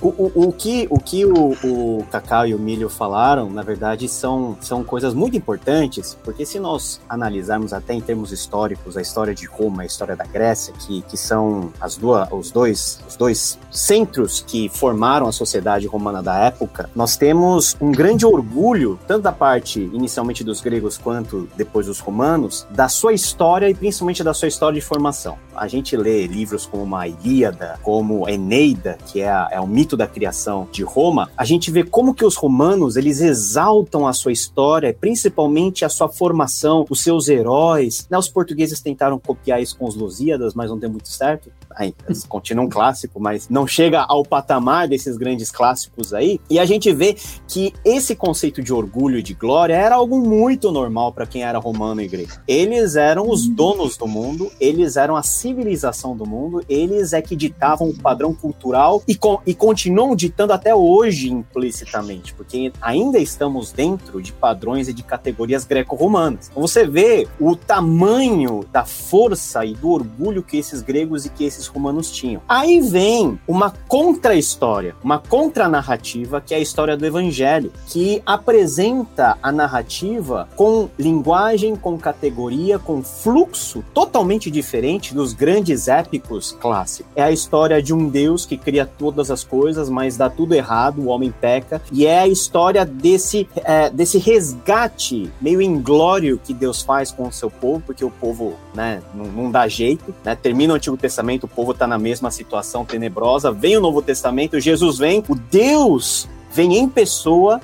[0.00, 4.08] O, o, o que, o, que o, o Cacau e o Milho falaram, na verdade,
[4.08, 9.34] são, são coisas muito importantes, porque se nós analisarmos até em termos históricos a história
[9.34, 13.58] de Roma, a história da Grécia, que, que são as duas, os, dois, os dois
[13.70, 19.32] centros que formaram a sociedade romana da época, nós temos um grande orgulho, tanto da
[19.32, 24.48] parte inicialmente dos gregos quanto depois dos romanos, da sua história e principalmente da sua
[24.48, 25.38] história de formação.
[25.54, 29.96] A gente lê livros como a Ilíada, como Eneida, que é, a, é o mito
[29.96, 34.32] da criação de Roma, a gente vê como que os romanos, eles exaltam a sua
[34.32, 38.06] história, principalmente a sua formação, os seus heróis.
[38.10, 38.18] Né?
[38.18, 41.50] Os portugueses tentaram copiar isso com os Lusíadas, mas não deu muito certo.
[41.80, 41.94] Aí,
[42.28, 46.38] continua um clássico, mas não chega ao patamar desses grandes clássicos aí.
[46.50, 47.16] E a gente vê
[47.48, 51.58] que esse conceito de orgulho e de glória era algo muito normal para quem era
[51.58, 52.32] romano e grego.
[52.46, 57.34] Eles eram os donos do mundo, eles eram a civilização do mundo, eles é que
[57.34, 63.72] ditavam o padrão cultural e, com, e continuam ditando até hoje implicitamente, porque ainda estamos
[63.72, 66.50] dentro de padrões e de categorias greco-romanas.
[66.50, 71.44] Então você vê o tamanho da força e do orgulho que esses gregos e que
[71.44, 72.42] esses romanos tinham.
[72.48, 79.50] Aí vem uma contra-história, uma contra-narrativa, que é a história do evangelho, que apresenta a
[79.50, 87.10] narrativa com linguagem, com categoria, com fluxo totalmente diferente dos grandes épicos clássicos.
[87.16, 91.00] É a história de um Deus que cria todas as coisas, mas dá tudo errado,
[91.00, 96.82] o homem peca, e é a história desse, é, desse resgate meio inglório que Deus
[96.82, 100.34] faz com o seu povo, porque o povo né, não, não dá jeito, né?
[100.34, 104.98] termina o Antigo Testamento, povo está na mesma situação tenebrosa, vem o Novo Testamento, Jesus
[104.98, 107.60] vem, o Deus vem em pessoa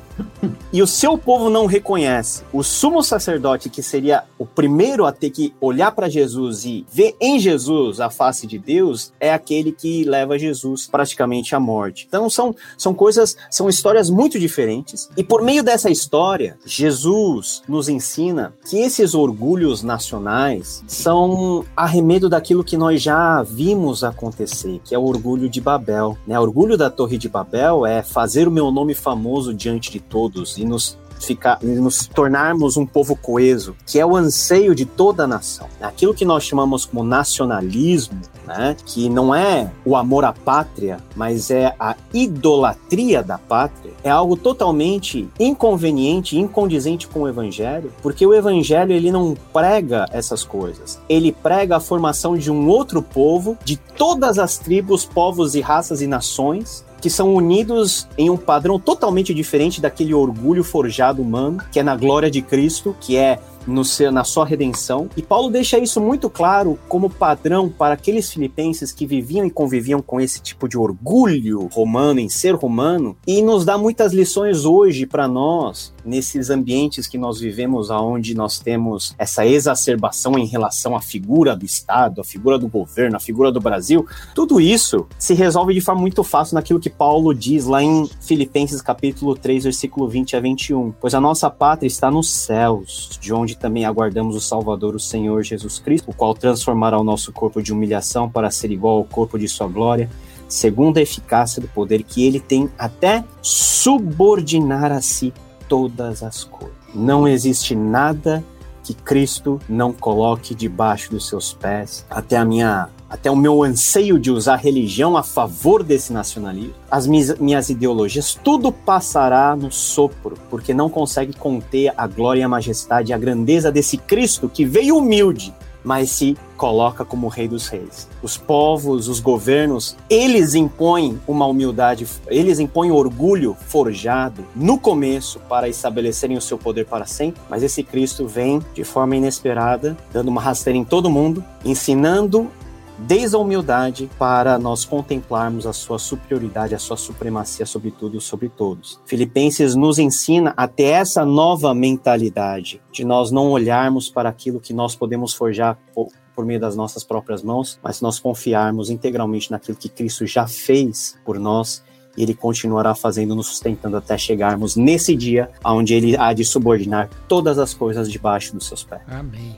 [0.72, 2.42] e o seu povo não reconhece.
[2.52, 7.16] O sumo sacerdote, que seria o primeiro a ter que olhar para Jesus e ver
[7.20, 12.06] em Jesus a face de Deus, é aquele que leva Jesus praticamente à morte.
[12.08, 15.08] Então são, são coisas, são histórias muito diferentes.
[15.16, 22.64] E por meio dessa história, Jesus nos ensina que esses orgulhos nacionais são arremedo daquilo
[22.64, 26.16] que nós já vimos acontecer, que é o orgulho de Babel.
[26.26, 26.38] Né?
[26.38, 30.59] O orgulho da Torre de Babel é fazer o meu nome famoso diante de todos
[30.59, 35.26] e nos ficar, nos tornarmos um povo coeso, que é o anseio de toda a
[35.26, 35.68] nação.
[35.80, 41.50] Aquilo que nós chamamos como nacionalismo, né, que não é o amor à pátria, mas
[41.50, 48.34] é a idolatria da pátria, é algo totalmente inconveniente, incondizente com o evangelho, porque o
[48.34, 51.00] evangelho ele não prega essas coisas.
[51.09, 56.00] Ele prega a formação de um outro povo, de todas as tribos, povos e raças
[56.00, 61.78] e nações, que são unidos em um padrão totalmente diferente daquele orgulho forjado humano, que
[61.78, 65.09] é na glória de Cristo, que é no seu, na sua redenção.
[65.16, 70.01] E Paulo deixa isso muito claro como padrão para aqueles filipenses que viviam e conviviam
[70.01, 75.07] com esse tipo de orgulho romano em ser romano e nos dá muitas lições hoje
[75.07, 81.00] para nós nesses ambientes que nós vivemos aonde nós temos essa exacerbação em relação à
[81.00, 84.07] figura do Estado, a figura do governo, a figura do Brasil.
[84.34, 88.80] Tudo isso se resolve de forma muito fácil naquilo que Paulo diz lá em Filipenses
[88.80, 90.92] capítulo 3, versículo 20 a 21.
[91.00, 95.42] Pois a nossa pátria está nos céus, de onde também aguardamos o Salvador, o Senhor
[95.42, 99.38] Jesus Cristo, o qual transformará o nosso corpo de humilhação para ser igual ao corpo
[99.38, 100.09] de sua glória,
[100.48, 105.32] segundo a eficácia do poder que ele tem até subordinar a si
[105.68, 106.76] todas as coisas.
[106.94, 108.42] Não existe nada
[108.82, 112.06] que Cristo não coloque debaixo dos seus pés.
[112.08, 117.06] Até a minha até o meu anseio de usar religião a favor desse nacionalismo, as
[117.06, 123.12] minhas, minhas ideologias, tudo passará no sopro, porque não consegue conter a glória a majestade
[123.12, 125.54] e a grandeza desse Cristo que veio humilde,
[125.87, 128.09] mas se coloca como rei dos reis.
[128.20, 135.68] Os povos, os governos, eles impõem uma humildade, eles impõem orgulho forjado no começo para
[135.68, 140.41] estabelecerem o seu poder para sempre, mas esse Cristo vem de forma inesperada, dando uma
[140.41, 142.51] rasteira em todo mundo, ensinando
[142.99, 148.20] desde a humildade para nós contemplarmos a sua superioridade, a sua supremacia sobre tudo e
[148.20, 149.01] sobre todos.
[149.05, 154.94] Filipenses nos ensina até essa nova mentalidade de nós não olharmos para aquilo que nós
[154.94, 160.26] podemos forjar por, meio das nossas próprias mãos, mas nós confiarmos integralmente naquilo que Cristo
[160.26, 161.82] já fez por nós
[162.16, 167.09] e ele continuará fazendo, nos sustentando até chegarmos nesse dia onde ele há de subordinar
[167.28, 169.03] todas as coisas debaixo dos seus pés.
[169.07, 169.57] Amém.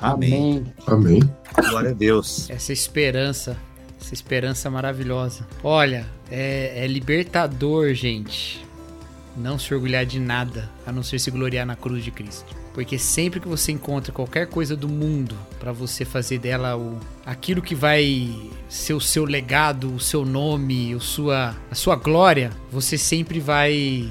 [0.00, 0.64] Amém.
[0.86, 1.20] Amém.
[1.68, 2.48] Glória a Deus.
[2.50, 3.56] Essa esperança,
[4.00, 5.46] essa esperança maravilhosa.
[5.62, 8.64] Olha, é, é libertador, gente.
[9.36, 12.54] Não se orgulhar de nada, a não ser se gloriar na cruz de Cristo.
[12.72, 17.62] Porque sempre que você encontra qualquer coisa do mundo para você fazer dela o, aquilo
[17.62, 18.34] que vai
[18.68, 24.10] ser o seu legado, o seu nome, o sua, a sua glória, você sempre vai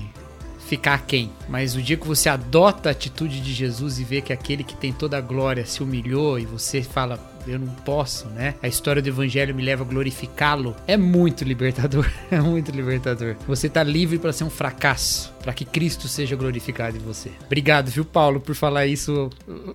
[0.65, 1.31] ficar quem.
[1.47, 4.75] Mas o dia que você adota a atitude de Jesus e vê que aquele que
[4.75, 8.55] tem toda a glória se humilhou e você fala, eu não posso, né?
[8.61, 10.75] A história do evangelho me leva a glorificá-lo.
[10.87, 13.35] É muito libertador, é muito libertador.
[13.47, 17.31] Você tá livre para ser um fracasso, para que Cristo seja glorificado em você.
[17.45, 19.29] Obrigado, viu, Paulo, por falar isso.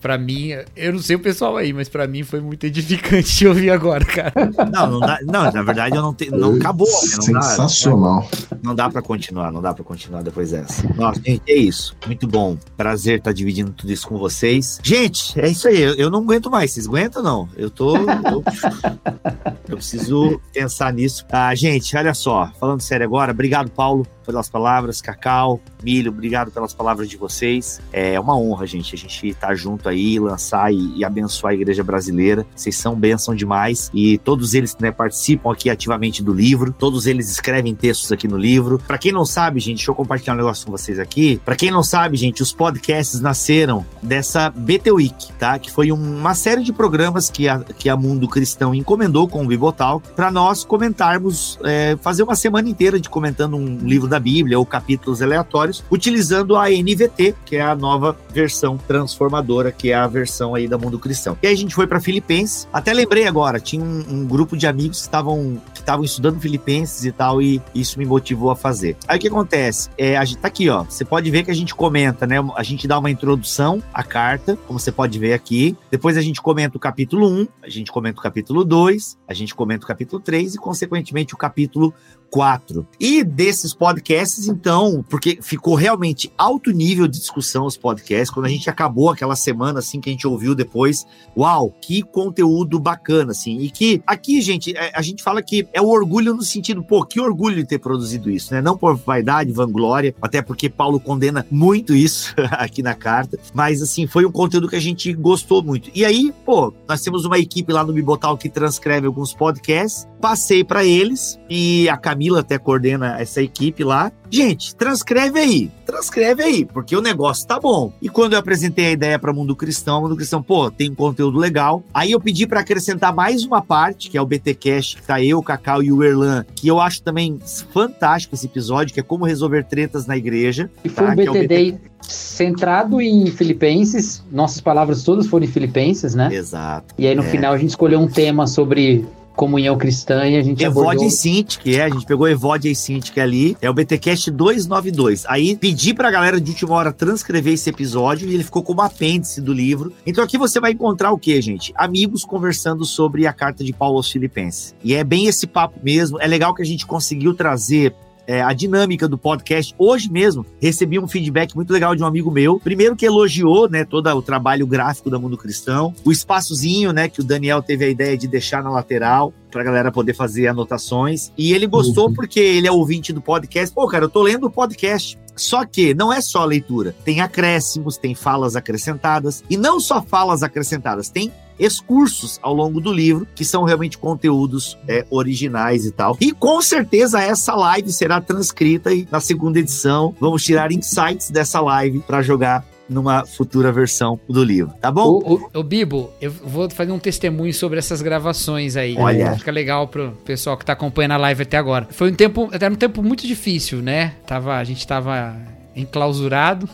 [0.00, 3.48] para mim, eu não sei o pessoal aí, mas para mim foi muito edificante de
[3.48, 4.32] ouvir agora, cara.
[4.70, 6.86] Não, não, dá, não na verdade eu não te, não acabou.
[6.86, 8.28] Não Sensacional.
[8.30, 10.86] Dá, não dá para continuar, não dá para continuar depois dessa.
[10.94, 11.96] Nossa, gente, é isso.
[12.06, 12.56] Muito bom.
[12.76, 14.78] Prazer estar dividindo tudo isso com vocês.
[14.82, 15.80] Gente, é isso aí.
[15.80, 16.72] Eu, eu não aguento mais.
[16.72, 17.48] Vocês aguentam não?
[17.56, 17.96] Eu tô.
[17.96, 18.44] Eu,
[19.68, 21.24] eu preciso pensar nisso.
[21.30, 22.50] Ah, gente, olha só.
[22.58, 25.00] Falando sério agora, obrigado, Paulo, pelas palavras.
[25.00, 27.80] Cacau, Milho, obrigado pelas palavras de vocês.
[27.92, 31.54] É uma honra, gente, a gente estar tá junto aí, lançar e, e, abençoar a
[31.54, 32.46] igreja brasileira.
[32.54, 33.90] Vocês são bênção demais.
[33.92, 36.72] E todos eles né, participam aqui ativamente do livro.
[36.72, 38.80] Todos eles escrevem textos aqui no livro.
[38.86, 41.40] Para quem não sabe, gente, deixa eu compartilhar um negócio com vocês aqui.
[41.44, 45.58] Para quem não sabe, gente, os podcasts nasceram dessa BT Week, tá?
[45.58, 49.46] Que foi uma série de programas que a, que a Mundo Cristão encomendou com o
[49.46, 54.58] Bibotalk para nós comentarmos, é, fazer uma semana inteira de comentando um livro da Bíblia
[54.58, 60.06] ou capítulos aleatórios, utilizando a NVT, que é a nova versão transformadora, que é a
[60.06, 61.36] versão aí da Mundo Cristão.
[61.42, 62.68] E aí a gente foi para Filipenses.
[62.72, 67.04] Até lembrei agora, tinha um, um grupo de amigos que estavam que estavam estudando Filipenses
[67.04, 68.96] e tal, e isso me motivou a fazer.
[69.06, 69.90] Aí o que acontece?
[69.98, 70.84] É, a gente tá aqui, ó.
[70.84, 72.36] Você pode ver que a gente comenta, né?
[72.56, 75.76] A gente dá uma introdução à carta, como você pode ver aqui.
[75.90, 79.54] Depois a gente comenta o capítulo 1, a gente comenta o capítulo 2, a gente
[79.54, 81.94] comenta o capítulo 3 e, consequentemente, o capítulo
[82.34, 82.84] 4.
[82.98, 88.48] E desses podcasts, então, porque ficou realmente alto nível de discussão os podcasts, quando a
[88.48, 91.06] gente acabou aquela semana, assim, que a gente ouviu depois,
[91.36, 95.80] uau, que conteúdo bacana, assim, e que aqui, gente, é, a gente fala que é
[95.80, 98.60] o orgulho no sentido, pô, que orgulho de ter produzido isso, né?
[98.60, 104.08] Não por vaidade, vanglória, até porque Paulo condena muito isso aqui na carta, mas, assim,
[104.08, 105.88] foi um conteúdo que a gente gostou muito.
[105.94, 110.64] E aí, pô, nós temos uma equipe lá no Bibotal que transcreve alguns podcasts, passei
[110.64, 114.10] para eles e a Camila Camila até coordena essa equipe lá.
[114.30, 117.92] Gente, transcreve aí, transcreve aí, porque o negócio tá bom.
[118.00, 121.38] E quando eu apresentei a ideia para Mundo Cristão, Mundo Cristão, pô, tem um conteúdo
[121.38, 121.82] legal.
[121.92, 125.22] Aí eu pedi para acrescentar mais uma parte, que é o BT Cash, que tá
[125.22, 127.38] eu, o Cacau e o Erlan, que eu acho também
[127.72, 130.70] fantástico esse episódio, que é como resolver tretas na igreja.
[130.84, 131.12] E foi tá?
[131.12, 136.34] um BTD é centrado em filipenses, nossas palavras todas foram em filipenses, né?
[136.34, 136.94] Exato.
[136.98, 137.26] E aí no é.
[137.26, 141.06] final a gente escolheu um tema sobre comunhão cristã e a gente Evode abordou...
[141.06, 143.74] e Cinti, que é, a gente pegou Evode e Cinti, que é ali, é o
[143.74, 145.24] BTcast 292.
[145.26, 149.40] Aí pedi pra galera de última hora transcrever esse episódio e ele ficou como apêndice
[149.40, 149.92] do livro.
[150.06, 151.72] Então aqui você vai encontrar o que, gente?
[151.76, 154.74] Amigos conversando sobre a carta de Paulo aos Filipenses.
[154.82, 156.20] E é bem esse papo mesmo.
[156.20, 157.94] É legal que a gente conseguiu trazer
[158.26, 159.74] é, a dinâmica do podcast.
[159.78, 162.58] Hoje mesmo recebi um feedback muito legal de um amigo meu.
[162.58, 167.20] Primeiro que elogiou, né, todo o trabalho gráfico da Mundo Cristão, o espaçozinho, né, que
[167.20, 171.32] o Daniel teve a ideia de deixar na lateral pra galera poder fazer anotações.
[171.38, 172.14] E ele gostou Uhum.
[172.14, 173.74] porque ele é ouvinte do podcast.
[173.74, 175.18] Pô, cara, eu tô lendo o podcast.
[175.36, 180.00] Só que não é só a leitura, tem acréscimos, tem falas acrescentadas e não só
[180.00, 185.90] falas acrescentadas, tem excursos ao longo do livro, que são realmente conteúdos é, originais e
[185.90, 186.16] tal.
[186.20, 191.60] E com certeza essa live será transcrita e na segunda edição vamos tirar insights dessa
[191.60, 195.08] live para jogar numa futura versão do livro, tá bom?
[195.24, 198.94] O- o- Ô Bibo, eu vou fazer um testemunho sobre essas gravações aí.
[198.98, 199.34] Olha.
[199.38, 201.88] Fica legal pro pessoal que tá acompanhando a live até agora.
[201.90, 204.12] Foi um tempo, era um tempo muito difícil, né?
[204.26, 205.34] Tava, a gente tava
[205.76, 206.68] enclausurado,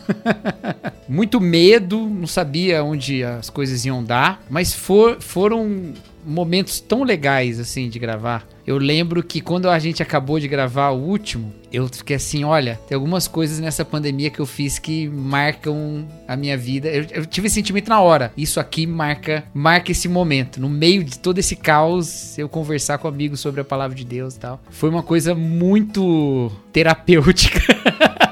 [1.07, 5.93] muito medo, não sabia onde as coisas iam dar, mas for- foram
[6.23, 8.45] momentos tão legais assim de gravar.
[8.65, 12.79] Eu lembro que quando a gente acabou de gravar o último, eu fiquei assim, olha,
[12.87, 16.87] tem algumas coisas nessa pandemia que eu fiz que marcam a minha vida.
[16.87, 18.31] Eu, eu tive esse sentimento na hora.
[18.37, 20.61] Isso aqui marca, marca esse momento.
[20.61, 24.35] No meio de todo esse caos, eu conversar com amigos sobre a palavra de Deus
[24.35, 24.61] e tal.
[24.69, 27.59] Foi uma coisa muito terapêutica.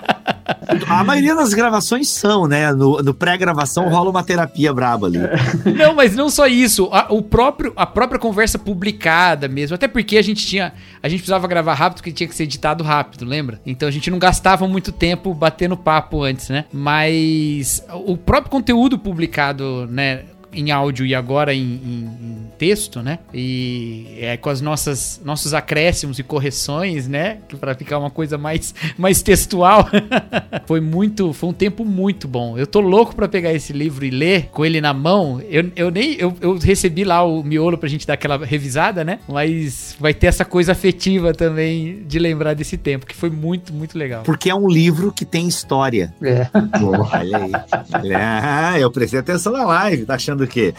[0.88, 2.72] A maioria das gravações são, né?
[2.72, 5.20] No, no pré-gravação rola uma terapia braba ali.
[5.78, 6.90] Não, mas não só isso.
[6.92, 9.76] A, o próprio, a própria conversa publicada mesmo.
[9.76, 10.74] Até porque a gente tinha.
[11.02, 13.60] A gente precisava gravar rápido porque tinha que ser editado rápido, lembra?
[13.66, 16.66] Então a gente não gastava muito tempo batendo papo antes, né?
[16.72, 20.24] Mas o próprio conteúdo publicado, né?
[20.52, 23.20] Em áudio e agora em, em- em texto, né?
[23.34, 27.38] E é com as nossas nossos acréscimos e correções, né?
[27.48, 29.88] Que para ficar uma coisa mais mais textual.
[30.66, 32.58] foi muito, foi um tempo muito bom.
[32.58, 35.42] Eu tô louco pra pegar esse livro e ler com ele na mão.
[35.50, 39.20] Eu, eu nem eu, eu recebi lá o miolo pra gente dar aquela revisada, né?
[39.28, 43.98] Mas vai ter essa coisa afetiva também de lembrar desse tempo, que foi muito, muito
[43.98, 44.24] legal.
[44.24, 46.14] Porque é um livro que tem história.
[46.22, 46.48] É.
[46.82, 48.14] Olha aí.
[48.16, 50.74] Ah, eu prestei atenção na live, tá achando o quê?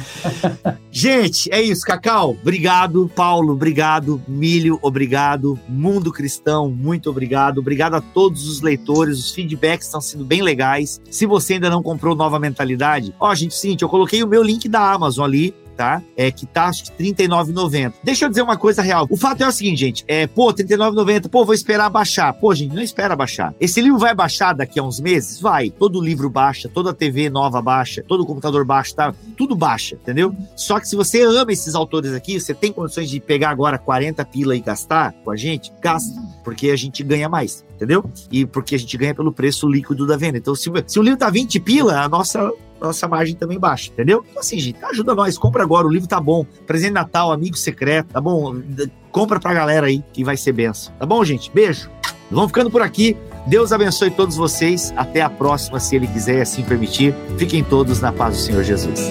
[0.91, 2.37] Gente, é isso, Cacau.
[2.41, 7.59] Obrigado, Paulo, obrigado, Milho, obrigado, Mundo Cristão, muito obrigado.
[7.59, 11.01] Obrigado a todos os leitores, os feedbacks estão sendo bem legais.
[11.11, 14.69] Se você ainda não comprou Nova Mentalidade, ó, gente, seguinte, eu coloquei o meu link
[14.69, 16.03] da Amazon ali, tá?
[16.15, 17.95] É que tá acho que R$ 39,90.
[18.05, 19.07] Deixa eu dizer uma coisa real.
[19.09, 22.35] O fato é o seguinte, gente, é, pô, R$ 39,90, pô, vou esperar baixar.
[22.35, 23.55] Pô, gente, não espera baixar.
[23.59, 25.41] Esse livro vai baixar daqui a uns meses?
[25.41, 25.71] Vai.
[25.71, 29.15] Todo livro baixa, toda TV nova baixa, todo computador baixa, tá?
[29.39, 30.37] Tudo baixa, entendeu?
[30.55, 34.23] Só que se você ama esses autores aqui, você tem condições de pegar agora 40
[34.27, 37.65] pila e gastar com a gente, gasta, porque a gente ganha mais.
[37.75, 38.05] Entendeu?
[38.31, 40.37] E porque a gente ganha pelo preço líquido da venda.
[40.37, 44.25] Então, se, se o livro tá 20 pila, a nossa nossa margem também baixa, entendeu?
[44.29, 46.45] Então, assim, gente, ajuda nós, compra agora, o livro tá bom.
[46.67, 48.57] Presente Natal, amigo secreto, tá bom?
[49.11, 50.93] Compra pra galera aí que vai ser benção.
[50.99, 51.51] Tá bom, gente?
[51.53, 51.91] Beijo.
[52.31, 53.17] Vamos ficando por aqui.
[53.47, 54.93] Deus abençoe todos vocês.
[54.97, 57.15] Até a próxima, se Ele quiser e assim permitir.
[57.37, 59.11] Fiquem todos na paz do Senhor Jesus.